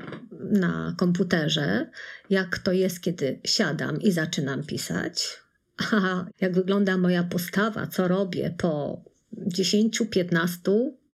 na 0.52 0.96
komputerze, 0.98 1.90
jak 2.30 2.58
to 2.58 2.72
jest, 2.72 3.02
kiedy 3.02 3.40
siadam 3.46 4.02
i 4.02 4.12
zaczynam 4.12 4.64
pisać, 4.64 5.40
a 5.92 6.26
jak 6.42 6.54
wygląda 6.54 6.98
moja 6.98 7.24
postawa, 7.24 7.88
co 7.88 8.08
robię 8.08 8.54
po 8.58 9.04
10, 9.34 10.02
15 10.12 10.62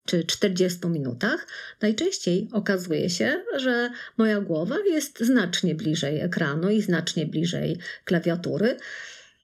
czy 0.04 0.24
40 0.24 0.86
minutach, 0.86 1.46
najczęściej 1.80 2.48
okazuje 2.52 3.10
się, 3.10 3.44
że 3.56 3.90
moja 4.16 4.40
głowa 4.40 4.76
jest 4.86 5.20
znacznie 5.20 5.74
bliżej 5.74 6.20
ekranu 6.20 6.70
i 6.70 6.82
znacznie 6.82 7.26
bliżej 7.26 7.78
klawiatury. 8.04 8.76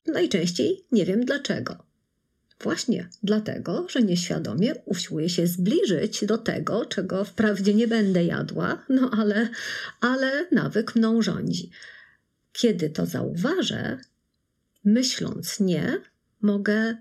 Najczęściej 0.06 0.84
nie 0.92 1.04
wiem 1.06 1.24
dlaczego. 1.24 1.91
Właśnie 2.62 3.08
dlatego, 3.22 3.86
że 3.88 4.02
nieświadomie 4.02 4.74
usiłuję 4.84 5.28
się 5.28 5.46
zbliżyć 5.46 6.24
do 6.24 6.38
tego, 6.38 6.86
czego 6.86 7.24
wprawdzie 7.24 7.74
nie 7.74 7.88
będę 7.88 8.24
jadła, 8.24 8.84
no 8.88 9.10
ale, 9.18 9.48
ale 10.00 10.46
nawyk 10.52 10.96
mną 10.96 11.22
rządzi. 11.22 11.70
Kiedy 12.52 12.90
to 12.90 13.06
zauważę, 13.06 13.98
myśląc 14.84 15.60
nie, 15.60 16.00
mogę 16.40 16.96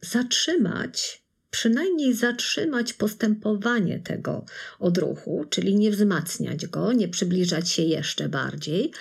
zatrzymać, 0.00 1.22
przynajmniej 1.50 2.14
zatrzymać 2.14 2.92
postępowanie 2.92 3.98
tego 3.98 4.44
odruchu, 4.78 5.44
czyli 5.50 5.74
nie 5.74 5.90
wzmacniać 5.90 6.66
go, 6.66 6.92
nie 6.92 7.08
przybliżać 7.08 7.70
się 7.70 7.82
jeszcze 7.82 8.28
bardziej, 8.28 8.92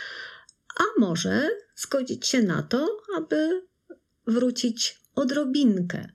a 0.79 0.83
może 0.99 1.49
zgodzić 1.75 2.27
się 2.27 2.43
na 2.43 2.63
to, 2.63 2.97
aby 3.17 3.61
wrócić 4.27 5.04
odrobinkę. 5.15 6.09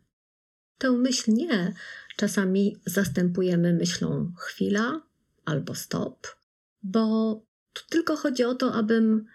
Tę 0.79 0.91
myśl 0.91 1.33
nie 1.33 1.75
czasami 2.17 2.77
zastępujemy 2.87 3.73
myślą 3.73 4.33
chwila 4.39 5.03
albo 5.45 5.75
stop, 5.75 6.27
bo 6.83 7.35
tu 7.73 7.83
tylko 7.91 8.17
chodzi 8.17 8.45
o 8.45 8.55
to, 8.55 8.75
abym 8.75 9.27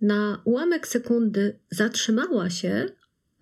na 0.00 0.42
ułamek 0.44 0.88
sekundy 0.88 1.58
zatrzymała 1.70 2.50
się, 2.50 2.86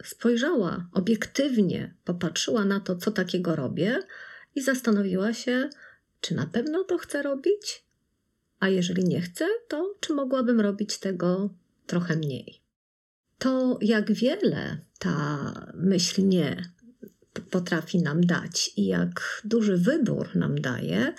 spojrzała 0.04 0.88
obiektywnie, 0.92 1.94
popatrzyła 2.04 2.64
na 2.64 2.81
to, 2.81 2.96
co 2.96 3.11
takiego 3.11 3.57
robię 3.57 4.00
i 4.54 4.62
zastanowiła 4.62 5.33
się, 5.33 5.70
czy 6.20 6.35
na 6.35 6.46
pewno 6.46 6.85
to 6.85 6.98
chcę 6.98 7.22
robić? 7.22 7.85
A 8.61 8.68
jeżeli 8.68 9.04
nie 9.04 9.20
chcę, 9.20 9.46
to 9.68 9.94
czy 10.00 10.14
mogłabym 10.14 10.61
robić 10.61 10.98
tego 10.98 11.50
trochę 11.87 12.16
mniej? 12.16 12.61
To, 13.38 13.79
jak 13.81 14.12
wiele 14.12 14.79
ta 14.98 15.53
myśl 15.74 16.29
nie 16.29 16.72
potrafi 17.51 18.03
nam 18.03 18.20
dać 18.20 18.70
i 18.77 18.87
jak 18.87 19.42
duży 19.44 19.77
wybór 19.77 20.37
nam 20.37 20.61
daje, 20.61 21.14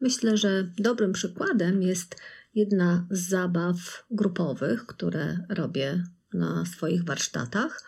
myślę, 0.00 0.36
że 0.36 0.70
dobrym 0.78 1.12
przykładem 1.12 1.82
jest 1.82 2.16
jedna 2.54 3.06
z 3.10 3.28
zabaw 3.28 4.04
grupowych, 4.10 4.86
które 4.86 5.38
robię 5.48 6.04
na 6.32 6.64
swoich 6.66 7.04
warsztatach, 7.04 7.84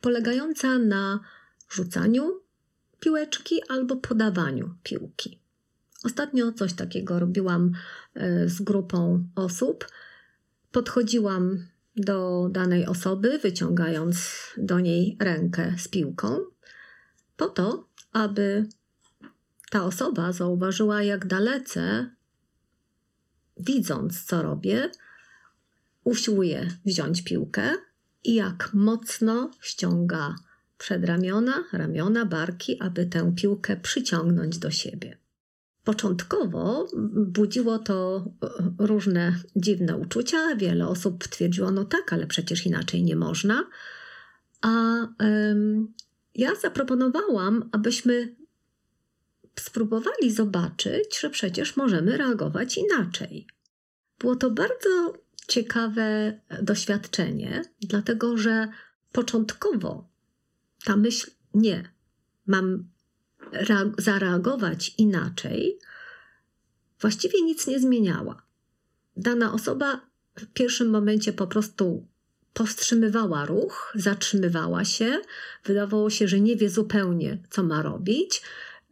polegająca 0.00 0.78
na 0.78 1.20
rzucaniu 1.70 2.40
piłeczki 3.00 3.60
albo 3.68 3.96
podawaniu 3.96 4.74
piłki. 4.82 5.40
Ostatnio 6.04 6.52
coś 6.52 6.72
takiego 6.72 7.18
robiłam 7.18 7.72
e, 8.14 8.48
z 8.48 8.62
grupą 8.62 9.28
osób. 9.34 9.86
Podchodziłam 10.72 11.66
do 12.00 12.48
danej 12.52 12.86
osoby, 12.86 13.38
wyciągając 13.38 14.16
do 14.56 14.80
niej 14.80 15.16
rękę 15.20 15.74
z 15.78 15.88
piłką, 15.88 16.38
po 17.36 17.48
to, 17.48 17.88
aby 18.12 18.66
ta 19.70 19.84
osoba 19.84 20.32
zauważyła, 20.32 21.02
jak 21.02 21.26
dalece, 21.26 22.10
widząc 23.56 24.24
co 24.24 24.42
robię, 24.42 24.90
usiłuje 26.04 26.70
wziąć 26.86 27.24
piłkę 27.24 27.74
i 28.24 28.34
jak 28.34 28.70
mocno 28.74 29.50
ściąga 29.60 30.34
przedramiona, 30.78 31.64
ramiona, 31.72 32.26
barki, 32.26 32.80
aby 32.80 33.06
tę 33.06 33.32
piłkę 33.36 33.76
przyciągnąć 33.76 34.58
do 34.58 34.70
siebie. 34.70 35.18
Początkowo 35.88 36.86
budziło 37.16 37.78
to 37.78 38.24
e, 38.42 38.86
różne 38.86 39.34
dziwne 39.56 39.96
uczucia. 39.96 40.56
Wiele 40.56 40.88
osób 40.88 41.28
twierdziło, 41.28 41.70
no 41.70 41.84
tak, 41.84 42.12
ale 42.12 42.26
przecież 42.26 42.66
inaczej 42.66 43.02
nie 43.02 43.16
można. 43.16 43.64
A 44.60 44.70
um, 45.20 45.94
ja 46.34 46.54
zaproponowałam, 46.54 47.68
abyśmy 47.72 48.36
spróbowali 49.60 50.32
zobaczyć, 50.32 51.20
że 51.20 51.30
przecież 51.30 51.76
możemy 51.76 52.16
reagować 52.16 52.78
inaczej. 52.78 53.46
Było 54.18 54.36
to 54.36 54.50
bardzo 54.50 55.12
ciekawe 55.46 56.40
doświadczenie, 56.62 57.64
dlatego 57.80 58.36
że 58.36 58.68
początkowo 59.12 60.08
ta 60.84 60.96
myśl 60.96 61.30
nie, 61.54 61.92
mam 62.46 62.88
zareagować 63.98 64.94
inaczej, 64.98 65.78
właściwie 67.00 67.42
nic 67.42 67.66
nie 67.66 67.80
zmieniała. 67.80 68.42
Dana 69.16 69.52
osoba 69.52 70.00
w 70.36 70.46
pierwszym 70.46 70.90
momencie 70.90 71.32
po 71.32 71.46
prostu 71.46 72.06
powstrzymywała 72.52 73.46
ruch, 73.46 73.92
zatrzymywała 73.94 74.84
się, 74.84 75.20
wydawało 75.64 76.10
się, 76.10 76.28
że 76.28 76.40
nie 76.40 76.56
wie 76.56 76.70
zupełnie, 76.70 77.38
co 77.50 77.62
ma 77.62 77.82
robić. 77.82 78.42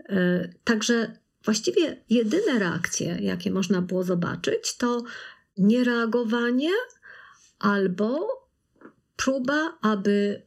E, 0.09 0.49
także 0.65 1.19
właściwie 1.45 2.05
jedyne 2.11 2.59
reakcje, 2.59 3.19
jakie 3.21 3.51
można 3.51 3.83
było 3.83 4.05
zobaczyć, 4.05 4.77
to 4.77 5.05
niereagowanie 5.59 6.71
albo 7.59 8.29
próba, 9.17 9.79
aby 9.81 10.43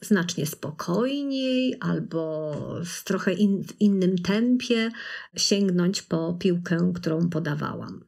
znacznie 0.00 0.46
spokojniej 0.46 1.76
albo 1.80 2.52
w 2.84 3.04
trochę 3.04 3.32
in, 3.32 3.64
w 3.64 3.80
innym 3.80 4.18
tempie 4.18 4.90
sięgnąć 5.36 6.02
po 6.02 6.34
piłkę, 6.34 6.92
którą 6.94 7.28
podawałam. 7.28 8.04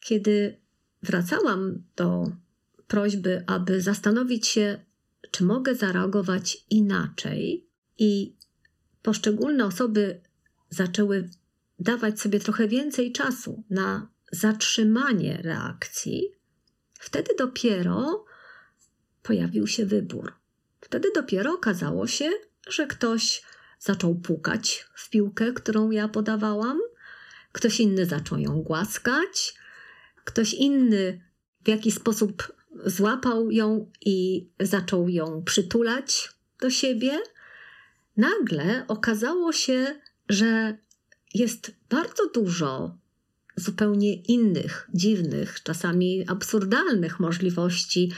Kiedy 0.00 0.60
wracałam 1.02 1.82
do 1.96 2.32
prośby, 2.86 3.44
aby 3.46 3.80
zastanowić 3.80 4.46
się, 4.46 4.84
czy 5.30 5.44
mogę 5.44 5.74
zareagować 5.74 6.64
inaczej, 6.70 7.66
i 7.98 8.36
poszczególne 9.02 9.64
osoby 9.66 10.20
zaczęły 10.70 11.30
dawać 11.78 12.20
sobie 12.20 12.40
trochę 12.40 12.68
więcej 12.68 13.12
czasu 13.12 13.64
na 13.70 14.08
zatrzymanie 14.32 15.36
reakcji, 15.42 16.32
wtedy 16.98 17.34
dopiero 17.38 18.24
pojawił 19.22 19.66
się 19.66 19.86
wybór. 19.86 20.32
Wtedy 20.86 21.08
dopiero 21.14 21.52
okazało 21.52 22.06
się, 22.06 22.30
że 22.68 22.86
ktoś 22.86 23.42
zaczął 23.78 24.14
pukać 24.14 24.86
w 24.94 25.10
piłkę, 25.10 25.52
którą 25.52 25.90
ja 25.90 26.08
podawałam, 26.08 26.80
ktoś 27.52 27.80
inny 27.80 28.06
zaczął 28.06 28.38
ją 28.38 28.62
głaskać, 28.62 29.54
ktoś 30.24 30.54
inny 30.54 31.20
w 31.64 31.68
jakiś 31.68 31.94
sposób 31.94 32.52
złapał 32.84 33.50
ją 33.50 33.90
i 34.00 34.48
zaczął 34.60 35.08
ją 35.08 35.42
przytulać 35.44 36.28
do 36.60 36.70
siebie. 36.70 37.18
Nagle 38.16 38.84
okazało 38.88 39.52
się, 39.52 40.00
że 40.28 40.78
jest 41.34 41.74
bardzo 41.90 42.30
dużo 42.34 42.98
zupełnie 43.56 44.14
innych, 44.14 44.88
dziwnych, 44.94 45.62
czasami 45.62 46.24
absurdalnych 46.28 47.20
możliwości 47.20 48.12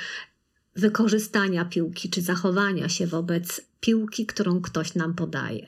wykorzystania 0.79 1.65
piłki 1.65 2.11
czy 2.11 2.23
zachowania 2.23 2.89
się 2.89 3.07
wobec 3.07 3.61
piłki, 3.81 4.27
którą 4.27 4.61
ktoś 4.61 4.95
nam 4.95 5.15
podaje. 5.15 5.67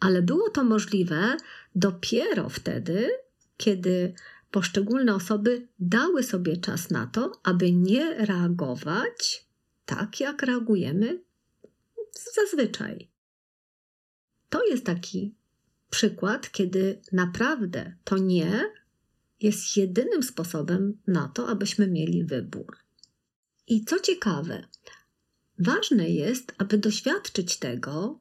Ale 0.00 0.22
było 0.22 0.50
to 0.50 0.64
możliwe 0.64 1.36
dopiero 1.74 2.48
wtedy, 2.48 3.10
kiedy 3.56 4.14
poszczególne 4.50 5.14
osoby 5.14 5.68
dały 5.78 6.22
sobie 6.22 6.56
czas 6.56 6.90
na 6.90 7.06
to, 7.06 7.32
aby 7.42 7.72
nie 7.72 8.26
reagować 8.26 9.46
tak, 9.86 10.20
jak 10.20 10.42
reagujemy 10.42 11.22
zazwyczaj. 12.34 13.08
To 14.48 14.66
jest 14.66 14.86
taki 14.86 15.34
przykład, 15.90 16.50
kiedy 16.52 17.00
naprawdę 17.12 17.96
to 18.04 18.18
nie 18.18 18.72
jest 19.40 19.76
jedynym 19.76 20.22
sposobem 20.22 20.98
na 21.06 21.28
to, 21.28 21.48
abyśmy 21.48 21.86
mieli 21.86 22.24
wybór. 22.24 22.85
I 23.68 23.84
co 23.84 24.00
ciekawe, 24.00 24.62
ważne 25.58 26.10
jest, 26.10 26.54
aby 26.58 26.78
doświadczyć 26.78 27.56
tego 27.56 28.20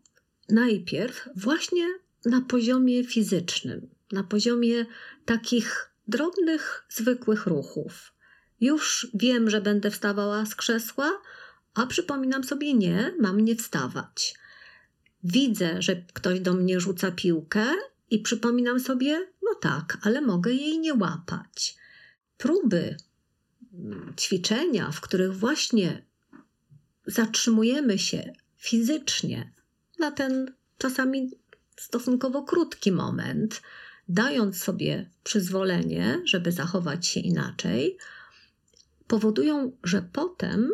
najpierw 0.50 1.30
właśnie 1.36 1.88
na 2.26 2.42
poziomie 2.42 3.04
fizycznym, 3.04 3.90
na 4.12 4.24
poziomie 4.24 4.86
takich 5.26 5.92
drobnych, 6.08 6.86
zwykłych 6.90 7.46
ruchów. 7.46 8.14
Już 8.62 9.08
wiem, 9.14 9.50
że 9.50 9.62
będę 9.62 9.92
wstawała 9.92 10.46
z 10.46 10.56
krzesła, 10.56 11.22
a 11.74 11.88
przypominam 11.88 12.44
sobie 12.44 12.74
nie, 12.74 13.14
mam 13.20 13.40
nie 13.40 13.56
wstawać. 13.56 14.36
Widzę, 15.24 15.82
że 15.82 15.96
ktoś 15.96 16.40
do 16.40 16.54
mnie 16.54 16.80
rzuca 16.80 17.12
piłkę 17.12 17.66
i 18.10 18.20
przypominam 18.20 18.80
sobie, 18.80 19.28
no 19.44 19.56
tak, 19.62 19.98
ale 20.02 20.22
mogę 20.22 20.54
jej 20.54 20.80
nie 20.80 20.94
łapać. 20.94 21.78
Próby 22.38 22.98
ćwiczenia, 24.18 24.92
w 24.92 25.02
których 25.02 25.38
właśnie 25.38 26.06
zatrzymujemy 27.08 28.00
się 28.00 28.34
fizycznie 28.58 29.54
na 30.00 30.12
ten 30.12 30.54
czasami 30.78 31.32
stosunkowo 31.78 32.44
krótki 32.44 32.92
moment, 32.92 33.62
dając 34.10 34.58
sobie 34.58 35.10
przyzwolenie, 35.24 36.22
żeby 36.26 36.52
zachować 36.52 37.08
się 37.08 37.20
inaczej, 37.20 37.98
powodują, 39.08 39.78
że 39.84 40.02
potem 40.02 40.72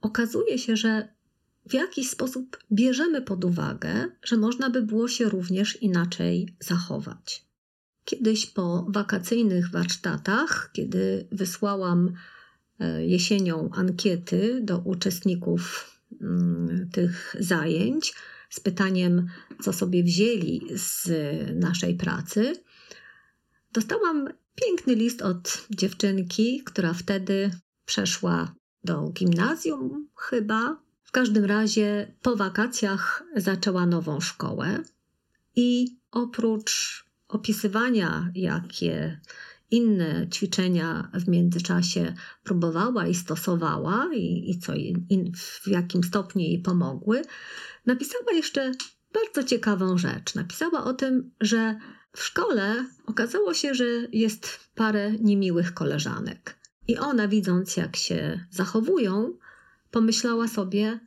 okazuje 0.00 0.58
się, 0.58 0.76
że 0.76 1.08
w 1.66 1.74
jakiś 1.74 2.10
sposób 2.10 2.58
bierzemy 2.72 3.22
pod 3.22 3.44
uwagę, 3.44 4.08
że 4.22 4.36
można 4.36 4.70
by 4.70 4.82
było 4.82 5.08
się 5.08 5.28
również 5.28 5.82
inaczej 5.82 6.56
zachować. 6.60 7.46
Kiedyś 8.06 8.46
po 8.46 8.86
wakacyjnych 8.88 9.70
warsztatach, 9.70 10.70
kiedy 10.72 11.28
wysłałam 11.32 12.12
e, 12.80 13.06
jesienią 13.06 13.70
ankiety 13.72 14.60
do 14.62 14.78
uczestników 14.78 15.90
mm, 16.20 16.88
tych 16.92 17.36
zajęć 17.40 18.14
z 18.50 18.60
pytaniem, 18.60 19.26
co 19.62 19.72
sobie 19.72 20.02
wzięli 20.02 20.62
z 20.74 21.10
naszej 21.54 21.94
pracy, 21.94 22.52
dostałam 23.72 24.28
piękny 24.54 24.94
list 24.94 25.22
od 25.22 25.66
dziewczynki, 25.70 26.62
która 26.64 26.92
wtedy 26.92 27.50
przeszła 27.84 28.54
do 28.84 29.08
gimnazjum, 29.08 30.08
chyba. 30.16 30.76
W 31.02 31.10
każdym 31.12 31.44
razie 31.44 32.14
po 32.22 32.36
wakacjach 32.36 33.24
zaczęła 33.36 33.86
nową 33.86 34.20
szkołę 34.20 34.82
i 35.56 35.98
oprócz 36.10 37.05
opisywania, 37.28 38.30
jakie 38.34 39.20
inne 39.70 40.26
ćwiczenia 40.28 41.10
w 41.14 41.28
międzyczasie 41.28 42.14
próbowała 42.44 43.06
i 43.06 43.14
stosowała, 43.14 44.08
i, 44.14 44.50
i 44.50 44.58
co 44.58 44.74
in, 45.08 45.32
w 45.34 45.68
jakim 45.68 46.04
stopniu 46.04 46.42
jej 46.42 46.58
pomogły, 46.58 47.22
napisała 47.86 48.32
jeszcze 48.32 48.72
bardzo 49.14 49.42
ciekawą 49.42 49.98
rzecz. 49.98 50.34
Napisała 50.34 50.84
o 50.84 50.94
tym, 50.94 51.30
że 51.40 51.78
w 52.12 52.22
szkole 52.22 52.86
okazało 53.06 53.54
się, 53.54 53.74
że 53.74 53.84
jest 54.12 54.60
parę 54.74 55.12
niemiłych 55.12 55.74
koleżanek. 55.74 56.56
I 56.88 56.96
ona, 56.96 57.28
widząc 57.28 57.76
jak 57.76 57.96
się 57.96 58.46
zachowują, 58.50 59.38
pomyślała 59.90 60.48
sobie, 60.48 61.00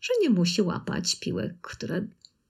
że 0.00 0.12
nie 0.22 0.30
musi 0.30 0.62
łapać 0.62 1.16
piłek, 1.16 1.54
które 1.62 2.06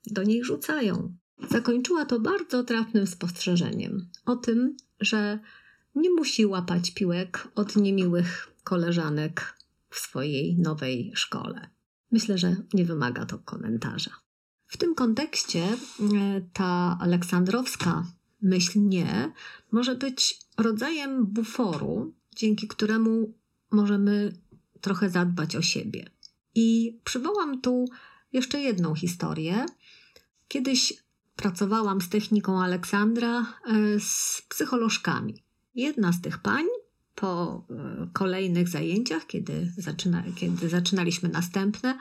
do 0.07 0.23
niej 0.23 0.45
rzucają. 0.45 1.17
Zakończyła 1.51 2.05
to 2.05 2.21
bardzo 2.21 2.65
trafnym 2.65 3.07
spostrzeżeniem 3.07 4.09
o 4.25 4.37
tym, 4.37 4.77
że 5.01 5.39
nie 5.95 6.11
musi 6.11 6.47
łapać 6.47 6.91
piłek 6.91 7.49
od 7.55 7.77
niemiłych 7.77 8.49
koleżanek 8.65 9.59
w 9.91 9.99
swojej 9.99 10.57
nowej 10.57 11.13
szkole. 11.15 11.69
Myślę, 12.11 12.39
że 12.39 12.57
nie 12.75 12.85
wymaga 12.85 13.27
to 13.27 13.39
komentarza. 13.39 14.11
W 14.67 14.77
tym 14.77 14.95
kontekście 14.95 15.65
e, 15.65 15.77
ta 16.53 16.99
aleksandrowska 17.01 18.07
myśl 18.43 18.81
nie 18.81 19.33
może 19.73 19.95
być 19.95 20.41
rodzajem 20.59 21.27
buforu, 21.27 22.15
dzięki 22.37 22.69
któremu 22.69 23.35
możemy 23.71 24.33
trochę 24.81 25.11
zadbać 25.11 25.57
o 25.57 25.63
siebie. 25.63 26.11
I 26.55 26.99
przywołam 27.05 27.61
tu 27.61 27.85
jeszcze 28.33 28.61
jedną 28.61 28.95
historię. 28.95 29.67
Kiedyś 30.49 31.08
pracowałam 31.39 32.01
z 32.01 32.09
techniką 32.09 32.63
Aleksandra 32.63 33.41
e, 33.41 34.01
z 34.01 34.43
psycholożkami. 34.49 35.45
Jedna 35.75 36.13
z 36.13 36.21
tych 36.21 36.39
pań 36.39 36.65
po 37.15 37.63
e, 37.71 38.09
kolejnych 38.13 38.69
zajęciach, 38.69 39.27
kiedy, 39.27 39.73
zaczyna, 39.77 40.23
kiedy 40.37 40.69
zaczynaliśmy 40.69 41.29
następne, 41.29 41.99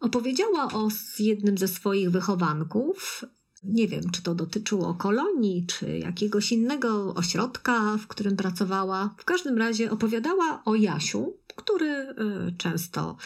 opowiedziała 0.00 0.72
o 0.72 0.88
jednym 1.18 1.58
ze 1.58 1.68
swoich 1.68 2.10
wychowanków. 2.10 3.24
Nie 3.64 3.88
wiem, 3.88 4.10
czy 4.10 4.22
to 4.22 4.34
dotyczyło 4.34 4.94
kolonii, 4.94 5.66
czy 5.66 5.98
jakiegoś 5.98 6.52
innego 6.52 7.14
ośrodka, 7.14 7.96
w 7.96 8.06
którym 8.06 8.36
pracowała. 8.36 9.14
W 9.18 9.24
każdym 9.24 9.58
razie 9.58 9.90
opowiadała 9.90 10.62
o 10.64 10.74
Jasiu, 10.74 11.36
który 11.56 11.88
e, 11.88 12.14
często 12.58 13.16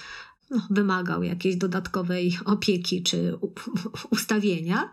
no, 0.50 0.66
wymagał 0.70 1.22
jakiejś 1.22 1.56
dodatkowej 1.56 2.38
opieki 2.44 3.02
czy 3.02 3.38
ustawienia, 4.10 4.90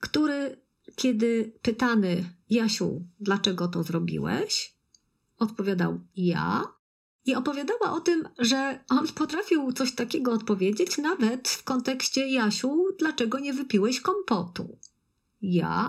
który, 0.00 0.60
kiedy 0.96 1.52
pytany 1.62 2.24
Jasiu, 2.50 3.04
dlaczego 3.20 3.68
to 3.68 3.82
zrobiłeś, 3.82 4.74
odpowiadał 5.38 6.00
ja. 6.16 6.64
I 7.24 7.34
opowiadała 7.34 7.92
o 7.92 8.00
tym, 8.00 8.28
że 8.38 8.84
on 8.88 9.06
potrafił 9.08 9.72
coś 9.72 9.94
takiego 9.94 10.32
odpowiedzieć 10.32 10.98
nawet 10.98 11.48
w 11.48 11.64
kontekście 11.64 12.28
Jasiu, 12.28 12.84
dlaczego 12.98 13.38
nie 13.38 13.52
wypiłeś 13.52 14.00
kompotu. 14.00 14.78
Ja? 15.42 15.88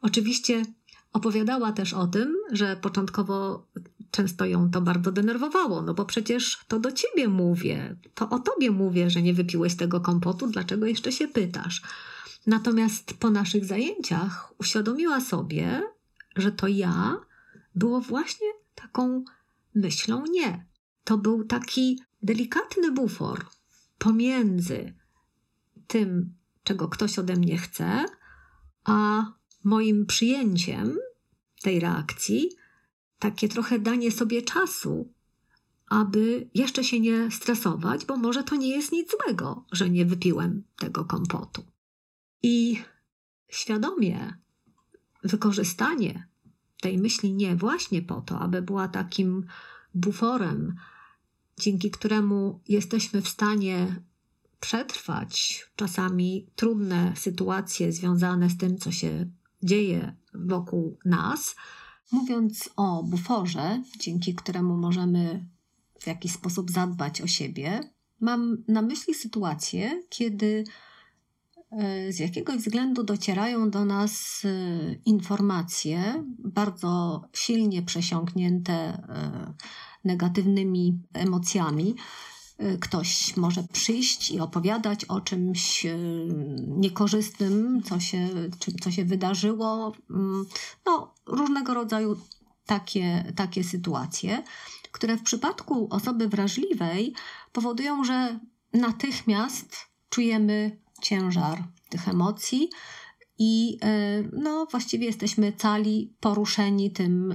Oczywiście 0.00 0.64
opowiadała 1.12 1.72
też 1.72 1.94
o 1.94 2.06
tym, 2.06 2.36
że 2.52 2.76
początkowo 2.76 3.66
często 4.10 4.46
ją 4.46 4.70
to 4.70 4.80
bardzo 4.80 5.12
denerwowało, 5.12 5.82
no 5.82 5.94
bo 5.94 6.04
przecież 6.04 6.58
to 6.68 6.78
do 6.78 6.92
ciebie 6.92 7.28
mówię, 7.28 7.96
to 8.14 8.30
o 8.30 8.38
tobie 8.38 8.70
mówię, 8.70 9.10
że 9.10 9.22
nie 9.22 9.34
wypiłeś 9.34 9.76
tego 9.76 10.00
kompotu, 10.00 10.46
dlaczego 10.46 10.86
jeszcze 10.86 11.12
się 11.12 11.28
pytasz? 11.28 11.82
Natomiast 12.46 13.14
po 13.14 13.30
naszych 13.30 13.64
zajęciach 13.64 14.52
uświadomiła 14.58 15.20
sobie, 15.20 15.82
że 16.36 16.52
to 16.52 16.68
ja 16.68 17.20
było 17.74 18.00
właśnie 18.00 18.46
taką 18.74 19.24
myślą 19.74 20.24
nie. 20.30 20.66
To 21.04 21.18
był 21.18 21.44
taki 21.44 22.00
delikatny 22.22 22.92
bufor 22.92 23.46
pomiędzy 23.98 24.94
tym, 25.86 26.34
czego 26.62 26.88
ktoś 26.88 27.18
ode 27.18 27.36
mnie 27.36 27.58
chce, 27.58 28.04
a 28.84 29.24
moim 29.64 30.06
przyjęciem 30.06 30.98
tej 31.62 31.80
reakcji, 31.80 32.50
takie 33.20 33.48
trochę 33.48 33.78
danie 33.78 34.10
sobie 34.10 34.42
czasu, 34.42 35.12
aby 35.86 36.48
jeszcze 36.54 36.84
się 36.84 37.00
nie 37.00 37.30
stresować, 37.30 38.04
bo 38.04 38.16
może 38.16 38.44
to 38.44 38.56
nie 38.56 38.68
jest 38.68 38.92
nic 38.92 39.10
złego, 39.10 39.64
że 39.72 39.90
nie 39.90 40.06
wypiłem 40.06 40.62
tego 40.76 41.04
kompotu. 41.04 41.64
I 42.42 42.82
świadomie 43.48 44.38
wykorzystanie 45.24 46.28
tej 46.80 46.98
myśli 46.98 47.32
nie 47.32 47.56
właśnie 47.56 48.02
po 48.02 48.20
to, 48.20 48.38
aby 48.38 48.62
była 48.62 48.88
takim 48.88 49.46
buforem, 49.94 50.74
dzięki 51.58 51.90
któremu 51.90 52.60
jesteśmy 52.68 53.22
w 53.22 53.28
stanie 53.28 54.02
przetrwać 54.60 55.64
czasami 55.76 56.46
trudne 56.56 57.12
sytuacje 57.16 57.92
związane 57.92 58.50
z 58.50 58.56
tym, 58.56 58.78
co 58.78 58.92
się 58.92 59.30
dzieje 59.62 60.16
wokół 60.34 60.98
nas. 61.04 61.56
Mówiąc 62.12 62.70
o 62.76 63.02
buforze, 63.02 63.82
dzięki 63.98 64.34
któremu 64.34 64.76
możemy 64.76 65.46
w 66.00 66.06
jakiś 66.06 66.32
sposób 66.32 66.70
zadbać 66.70 67.20
o 67.20 67.26
siebie, 67.26 67.80
mam 68.20 68.64
na 68.68 68.82
myśli 68.82 69.14
sytuację, 69.14 70.02
kiedy 70.08 70.64
e, 71.70 72.12
z 72.12 72.18
jakiegoś 72.18 72.56
względu 72.56 73.04
docierają 73.04 73.70
do 73.70 73.84
nas 73.84 74.42
e, 74.44 74.94
informacje 75.04 76.24
bardzo 76.38 77.22
silnie 77.32 77.82
przesiąknięte 77.82 78.72
e, 78.72 79.54
negatywnymi 80.04 81.02
emocjami, 81.12 81.94
ktoś 82.80 83.36
może 83.36 83.62
przyjść 83.72 84.30
i 84.30 84.40
opowiadać 84.40 85.04
o 85.04 85.20
czymś 85.20 85.86
y, 85.86 85.96
niekorzystnym, 86.66 87.82
co 87.82 88.00
się, 88.00 88.28
co 88.80 88.90
się 88.90 89.04
wydarzyło. 89.04 89.92
Mm, 90.10 90.46
no, 90.86 91.14
różnego 91.26 91.74
rodzaju 91.74 92.16
takie, 92.66 93.32
takie 93.36 93.64
sytuacje, 93.64 94.42
które 94.92 95.16
w 95.16 95.22
przypadku 95.22 95.88
osoby 95.90 96.28
wrażliwej 96.28 97.14
powodują, 97.52 98.04
że 98.04 98.38
natychmiast 98.72 99.76
czujemy 100.08 100.78
ciężar 101.02 101.64
tych 101.88 102.08
emocji 102.08 102.70
i 103.38 103.78
y, 103.84 104.30
no, 104.32 104.66
właściwie 104.70 105.06
jesteśmy 105.06 105.52
cali 105.52 106.14
poruszeni 106.20 106.90
tym, 106.90 107.34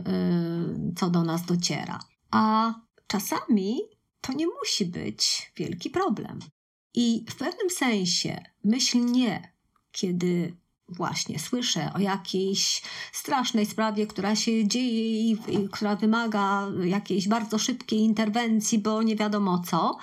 co 0.95 1.09
do 1.09 1.23
nas 1.23 1.45
dociera. 1.45 1.99
A 2.31 2.73
czasami 3.07 3.94
to 4.25 4.33
nie 4.33 4.47
musi 4.47 4.85
być 4.85 5.51
wielki 5.55 5.89
problem. 5.89 6.39
I 6.93 7.25
w 7.29 7.35
pewnym 7.35 7.69
sensie 7.69 8.43
myśl 8.63 9.05
nie, 9.05 9.53
kiedy 9.91 10.55
właśnie 10.89 11.39
słyszę 11.39 11.91
o 11.93 11.99
jakiejś 11.99 12.81
strasznej 13.11 13.65
sprawie, 13.65 14.07
która 14.07 14.35
się 14.35 14.67
dzieje 14.67 15.21
i, 15.21 15.31
i 15.31 15.69
która 15.71 15.95
wymaga 15.95 16.67
jakiejś 16.83 17.27
bardzo 17.27 17.59
szybkiej 17.59 17.99
interwencji, 17.99 18.79
bo 18.79 19.03
nie 19.03 19.15
wiadomo 19.15 19.63
co, 19.67 19.97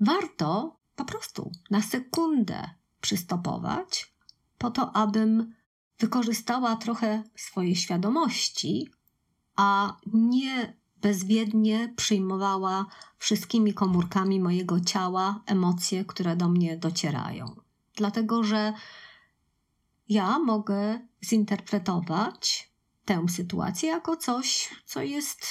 warto 0.00 0.76
po 0.96 1.04
prostu 1.04 1.52
na 1.70 1.82
sekundę 1.82 2.70
przystopować, 3.00 4.14
po 4.58 4.70
to, 4.70 4.96
abym 4.96 5.54
wykorzystała 5.98 6.76
trochę 6.76 7.22
swojej 7.36 7.76
świadomości, 7.76 8.90
a 9.56 9.96
nie 10.12 10.79
bezwiednie 11.02 11.94
przyjmowała 11.96 12.86
wszystkimi 13.18 13.74
komórkami 13.74 14.40
mojego 14.40 14.80
ciała 14.80 15.42
emocje, 15.46 16.04
które 16.04 16.36
do 16.36 16.48
mnie 16.48 16.76
docierają. 16.76 17.56
Dlatego, 17.96 18.44
że 18.44 18.72
ja 20.08 20.38
mogę 20.38 21.00
zinterpretować 21.24 22.70
tę 23.04 23.28
sytuację 23.28 23.88
jako 23.88 24.16
coś, 24.16 24.70
co 24.84 25.02
jest 25.02 25.46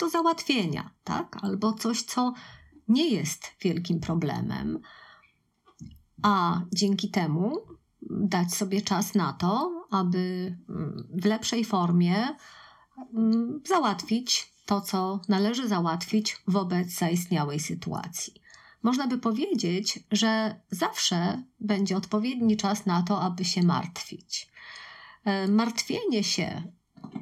do 0.00 0.08
załatwienia, 0.08 0.90
tak? 1.04 1.36
Albo 1.42 1.72
coś, 1.72 2.02
co 2.02 2.32
nie 2.88 3.08
jest 3.08 3.50
wielkim 3.60 4.00
problemem, 4.00 4.80
a 6.22 6.62
dzięki 6.72 7.10
temu 7.10 7.56
dać 8.10 8.54
sobie 8.54 8.82
czas 8.82 9.14
na 9.14 9.32
to, 9.32 9.84
aby 9.90 10.56
w 11.14 11.24
lepszej 11.24 11.64
formie 11.64 12.16
mm, 12.16 12.36
załatwić 13.64 14.52
to, 14.66 14.80
co 14.80 15.20
należy 15.28 15.68
załatwić 15.68 16.36
wobec 16.46 16.88
zaistniałej 16.88 17.60
sytuacji. 17.60 18.34
Można 18.82 19.06
by 19.06 19.18
powiedzieć, 19.18 20.00
że 20.10 20.60
zawsze 20.70 21.42
będzie 21.60 21.96
odpowiedni 21.96 22.56
czas 22.56 22.86
na 22.86 23.02
to, 23.02 23.20
aby 23.22 23.44
się 23.44 23.62
martwić. 23.62 24.50
E, 25.24 25.48
martwienie 25.48 26.24
się 26.24 26.62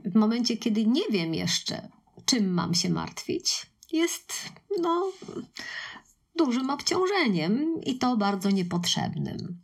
w 0.04 0.14
momencie, 0.14 0.57
kiedy 0.57 0.87
nie 0.87 1.09
wiem 1.11 1.35
jeszcze, 1.35 1.88
czym 2.24 2.54
mam 2.54 2.74
się 2.74 2.90
martwić, 2.90 3.66
jest 3.92 4.35
no, 4.81 5.12
dużym 6.37 6.70
obciążeniem 6.70 7.81
i 7.83 7.98
to 7.98 8.16
bardzo 8.16 8.50
niepotrzebnym. 8.50 9.62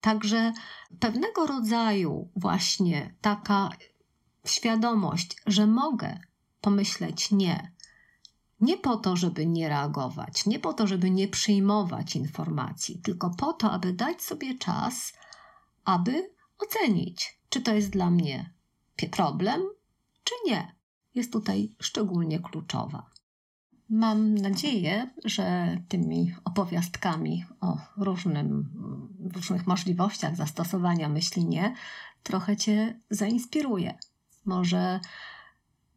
Także 0.00 0.52
pewnego 1.00 1.46
rodzaju 1.46 2.28
właśnie 2.36 3.14
taka 3.20 3.70
świadomość, 4.44 5.36
że 5.46 5.66
mogę 5.66 6.18
pomyśleć 6.60 7.30
nie. 7.30 7.72
Nie 8.60 8.76
po 8.76 8.96
to, 8.96 9.16
żeby 9.16 9.46
nie 9.46 9.68
reagować, 9.68 10.46
nie 10.46 10.58
po 10.58 10.72
to, 10.72 10.86
żeby 10.86 11.10
nie 11.10 11.28
przyjmować 11.28 12.16
informacji, 12.16 12.98
tylko 12.98 13.30
po 13.30 13.52
to, 13.52 13.70
aby 13.70 13.92
dać 13.92 14.22
sobie 14.22 14.58
czas, 14.58 15.12
aby 15.84 16.30
ocenić, 16.58 17.40
czy 17.48 17.60
to 17.60 17.74
jest 17.74 17.90
dla 17.90 18.10
mnie 18.10 18.50
problem, 19.08 19.60
czy 20.24 20.34
nie. 20.46 20.74
Jest 21.14 21.32
tutaj 21.32 21.76
szczególnie 21.80 22.40
kluczowa. 22.40 23.10
Mam 23.88 24.34
nadzieję, 24.34 25.10
że 25.24 25.76
tymi 25.88 26.34
opowiastkami 26.44 27.44
o 27.60 27.76
różnym, 27.96 28.70
różnych 29.34 29.66
możliwościach 29.66 30.36
zastosowania 30.36 31.08
myśli 31.08 31.44
nie 31.44 31.74
trochę 32.22 32.56
Cię 32.56 33.00
zainspiruje. 33.10 33.98
Może 34.44 35.00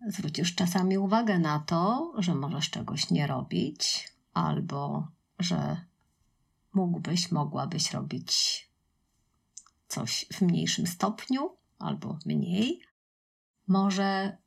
zwrócisz 0.08 0.56
czasami 0.56 0.98
uwagę 0.98 1.40
na 1.40 1.60
to, 1.60 2.14
że 2.18 2.36
możesz 2.36 2.70
czegoś 2.70 3.10
nie 3.10 3.28
robić, 3.28 4.12
albo 4.34 5.08
że 5.40 5.86
mógłbyś, 6.74 7.32
mogłabyś 7.32 7.94
robić 7.94 8.34
coś 9.88 10.26
w 10.34 10.42
mniejszym 10.42 10.88
stopniu 10.88 11.50
albo 11.80 12.18
mniej. 12.26 12.82
Może 13.68 14.38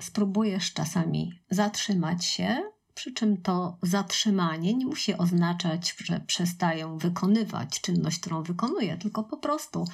spróbujesz 0.00 0.72
czasami 0.72 1.42
zatrzymać 1.50 2.24
się, 2.24 2.62
przy 2.94 3.12
czym 3.12 3.42
to 3.42 3.78
zatrzymanie 3.82 4.74
nie 4.74 4.86
musi 4.86 5.14
oznaczać, 5.14 5.94
że 6.04 6.20
przestaję 6.20 6.96
wykonywać 7.00 7.80
czynność, 7.80 8.20
którą 8.20 8.42
wykonuję, 8.42 8.96
tylko 8.96 9.24
po 9.24 9.36
prostu 9.36 9.84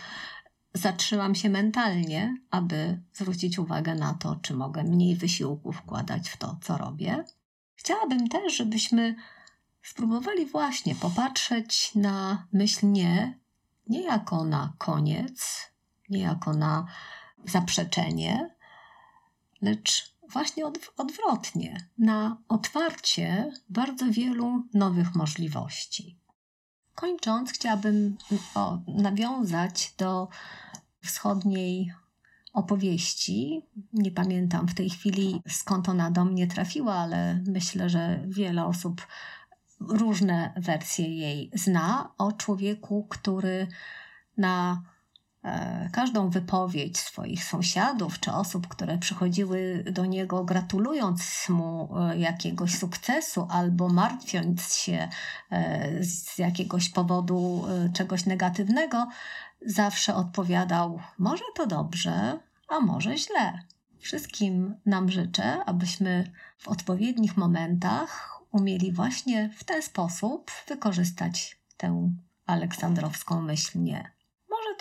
zatrzymam 0.75 1.35
się 1.35 1.49
mentalnie, 1.49 2.37
aby 2.51 3.01
zwrócić 3.13 3.59
uwagę 3.59 3.95
na 3.95 4.15
to, 4.15 4.37
czy 4.37 4.55
mogę 4.55 4.85
mniej 4.85 5.17
wysiłku 5.17 5.73
wkładać 5.73 6.29
w 6.29 6.37
to, 6.37 6.59
co 6.63 6.79
robię. 6.79 7.25
Chciałabym 7.75 8.29
też, 8.29 8.57
żebyśmy 8.57 9.15
spróbowali 9.83 10.47
właśnie 10.47 10.95
popatrzeć 10.95 11.95
na 11.95 12.47
myśl 12.53 12.93
nie, 12.93 13.39
nie 13.89 14.03
jako 14.03 14.45
na 14.45 14.73
koniec, 14.79 15.71
nie 16.09 16.21
jako 16.21 16.53
na 16.53 16.87
zaprzeczenie, 17.45 18.51
lecz 19.63 20.13
właśnie 20.29 20.65
odwrotnie, 20.97 21.89
na 21.99 22.37
otwarcie 22.49 23.53
bardzo 23.69 24.07
wielu 24.11 24.65
nowych 24.75 25.15
możliwości. 25.15 26.22
Kończąc, 26.95 27.53
chciałabym 27.53 28.17
o, 28.55 28.79
nawiązać 28.89 29.95
do 29.99 30.29
wschodniej 31.05 31.93
opowieści. 32.53 33.63
Nie 33.93 34.11
pamiętam 34.11 34.69
w 34.69 34.75
tej 34.75 34.91
chwili 34.91 35.43
skąd 35.49 35.89
ona 35.89 36.11
do 36.11 36.25
mnie 36.25 36.47
trafiła, 36.47 36.95
ale 36.95 37.43
myślę, 37.47 37.91
że 37.91 38.25
wiele 38.27 38.65
osób 38.65 39.07
różne 39.81 40.55
wersje 40.57 41.09
jej 41.09 41.51
zna 41.55 42.15
o 42.19 42.33
człowieku, 42.33 43.07
który 43.11 43.67
na 44.37 44.83
każdą 45.93 46.31
wypowiedź 46.31 46.99
swoich 46.99 47.45
sąsiadów 47.45 48.21
czy 48.21 48.33
osób, 48.33 48.69
które 48.69 48.99
przychodziły 48.99 49.85
do 49.91 50.07
niego 50.07 50.45
gratulując 50.45 51.49
mu 51.49 51.99
e, 51.99 52.19
jakiegoś 52.19 52.79
sukcesu 52.79 53.47
albo 53.51 53.89
martwiąc 53.89 54.75
się 54.75 55.09
e, 55.51 56.05
z 56.05 56.39
jakiegoś 56.39 56.89
powodu 56.89 57.65
czegoś 57.93 58.27
negatywnego, 58.27 59.09
zawsze 59.67 60.15
odpowiadał: 60.15 61.01
Może 61.19 61.45
to 61.55 61.67
dobrze, 61.67 62.39
a 62.69 62.81
może 62.81 63.19
źle. 63.19 63.59
Wszystkim 63.99 64.75
nam 64.87 65.11
życzę, 65.11 65.65
abyśmy 65.65 66.33
w 66.59 66.69
odpowiednich 66.69 67.37
momentach 67.37 68.41
umieli 68.53 68.93
właśnie 68.93 69.51
w 69.57 69.65
ten 69.65 69.83
sposób 69.83 70.51
wykorzystać 70.69 71.61
tę 71.77 72.13
aleksandrowską 72.47 73.43
myśl 73.43 73.83
nie. 73.83 74.12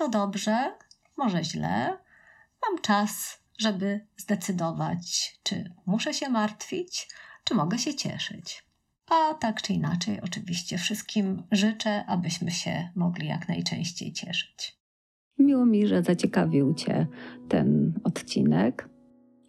To 0.02 0.10
dobrze, 0.10 0.72
może 1.18 1.43
źle. 1.43 1.97
Mam 2.62 2.82
czas, 2.82 3.39
żeby 3.58 3.99
zdecydować, 4.18 5.39
czy 5.43 5.74
muszę 5.86 6.14
się 6.14 6.30
martwić, 6.30 7.08
czy 7.43 7.56
mogę 7.56 7.78
się 7.78 7.95
cieszyć. 7.95 8.64
A 9.10 9.34
tak 9.34 9.62
czy 9.62 9.74
inaczej, 9.74 10.22
oczywiście 10.22 10.78
wszystkim 10.78 11.43
życzę, 11.52 12.06
abyśmy 12.06 12.52
się 12.52 12.89
mogli 12.95 13.28
jak 13.28 13.47
najczęściej 13.49 14.14
cieszyć. 14.14 14.78
Miło 15.39 15.66
mi, 15.66 15.88
że 15.88 16.04
zaciekawił 16.04 16.74
Cię 16.74 17.08
ten 17.49 17.99
odcinek. 18.04 18.89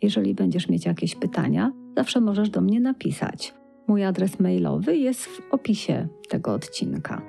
Jeżeli 0.02 0.34
będziesz 0.34 0.68
mieć 0.68 0.86
jakieś 0.86 1.14
pytania, 1.14 1.72
zawsze 1.96 2.20
możesz 2.20 2.50
do 2.50 2.60
mnie 2.60 2.80
napisać. 2.80 3.54
Mój 3.88 4.04
adres 4.04 4.40
mailowy 4.40 4.96
jest 4.96 5.26
w 5.26 5.40
opisie 5.50 6.08
tego 6.28 6.54
odcinka. 6.54 7.22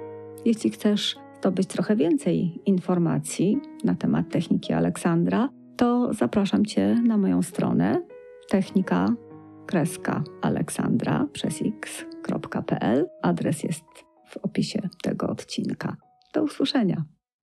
Jeśli 0.46 0.70
chcesz 0.70 1.23
zdobyć 1.44 1.68
trochę 1.68 1.96
więcej 1.96 2.62
informacji 2.66 3.58
na 3.84 3.96
temat 3.96 4.30
techniki 4.30 4.74
Aleksandra, 4.74 5.50
to 5.78 6.14
zapraszam 6.14 6.66
Cię 6.66 6.96
na 7.08 7.18
moją 7.18 7.42
stronę 7.42 8.02
technika 8.50 9.16
kreska 9.66 10.24
Aleksandra 10.42 11.28
przez 11.34 11.62
x.pl. 11.62 13.08
Adres 13.22 13.64
jest 13.64 13.84
w 14.28 14.38
opisie 14.38 14.90
tego 15.02 15.28
odcinka. 15.28 15.96
Do 16.34 16.44
usłyszenia. 16.44 17.04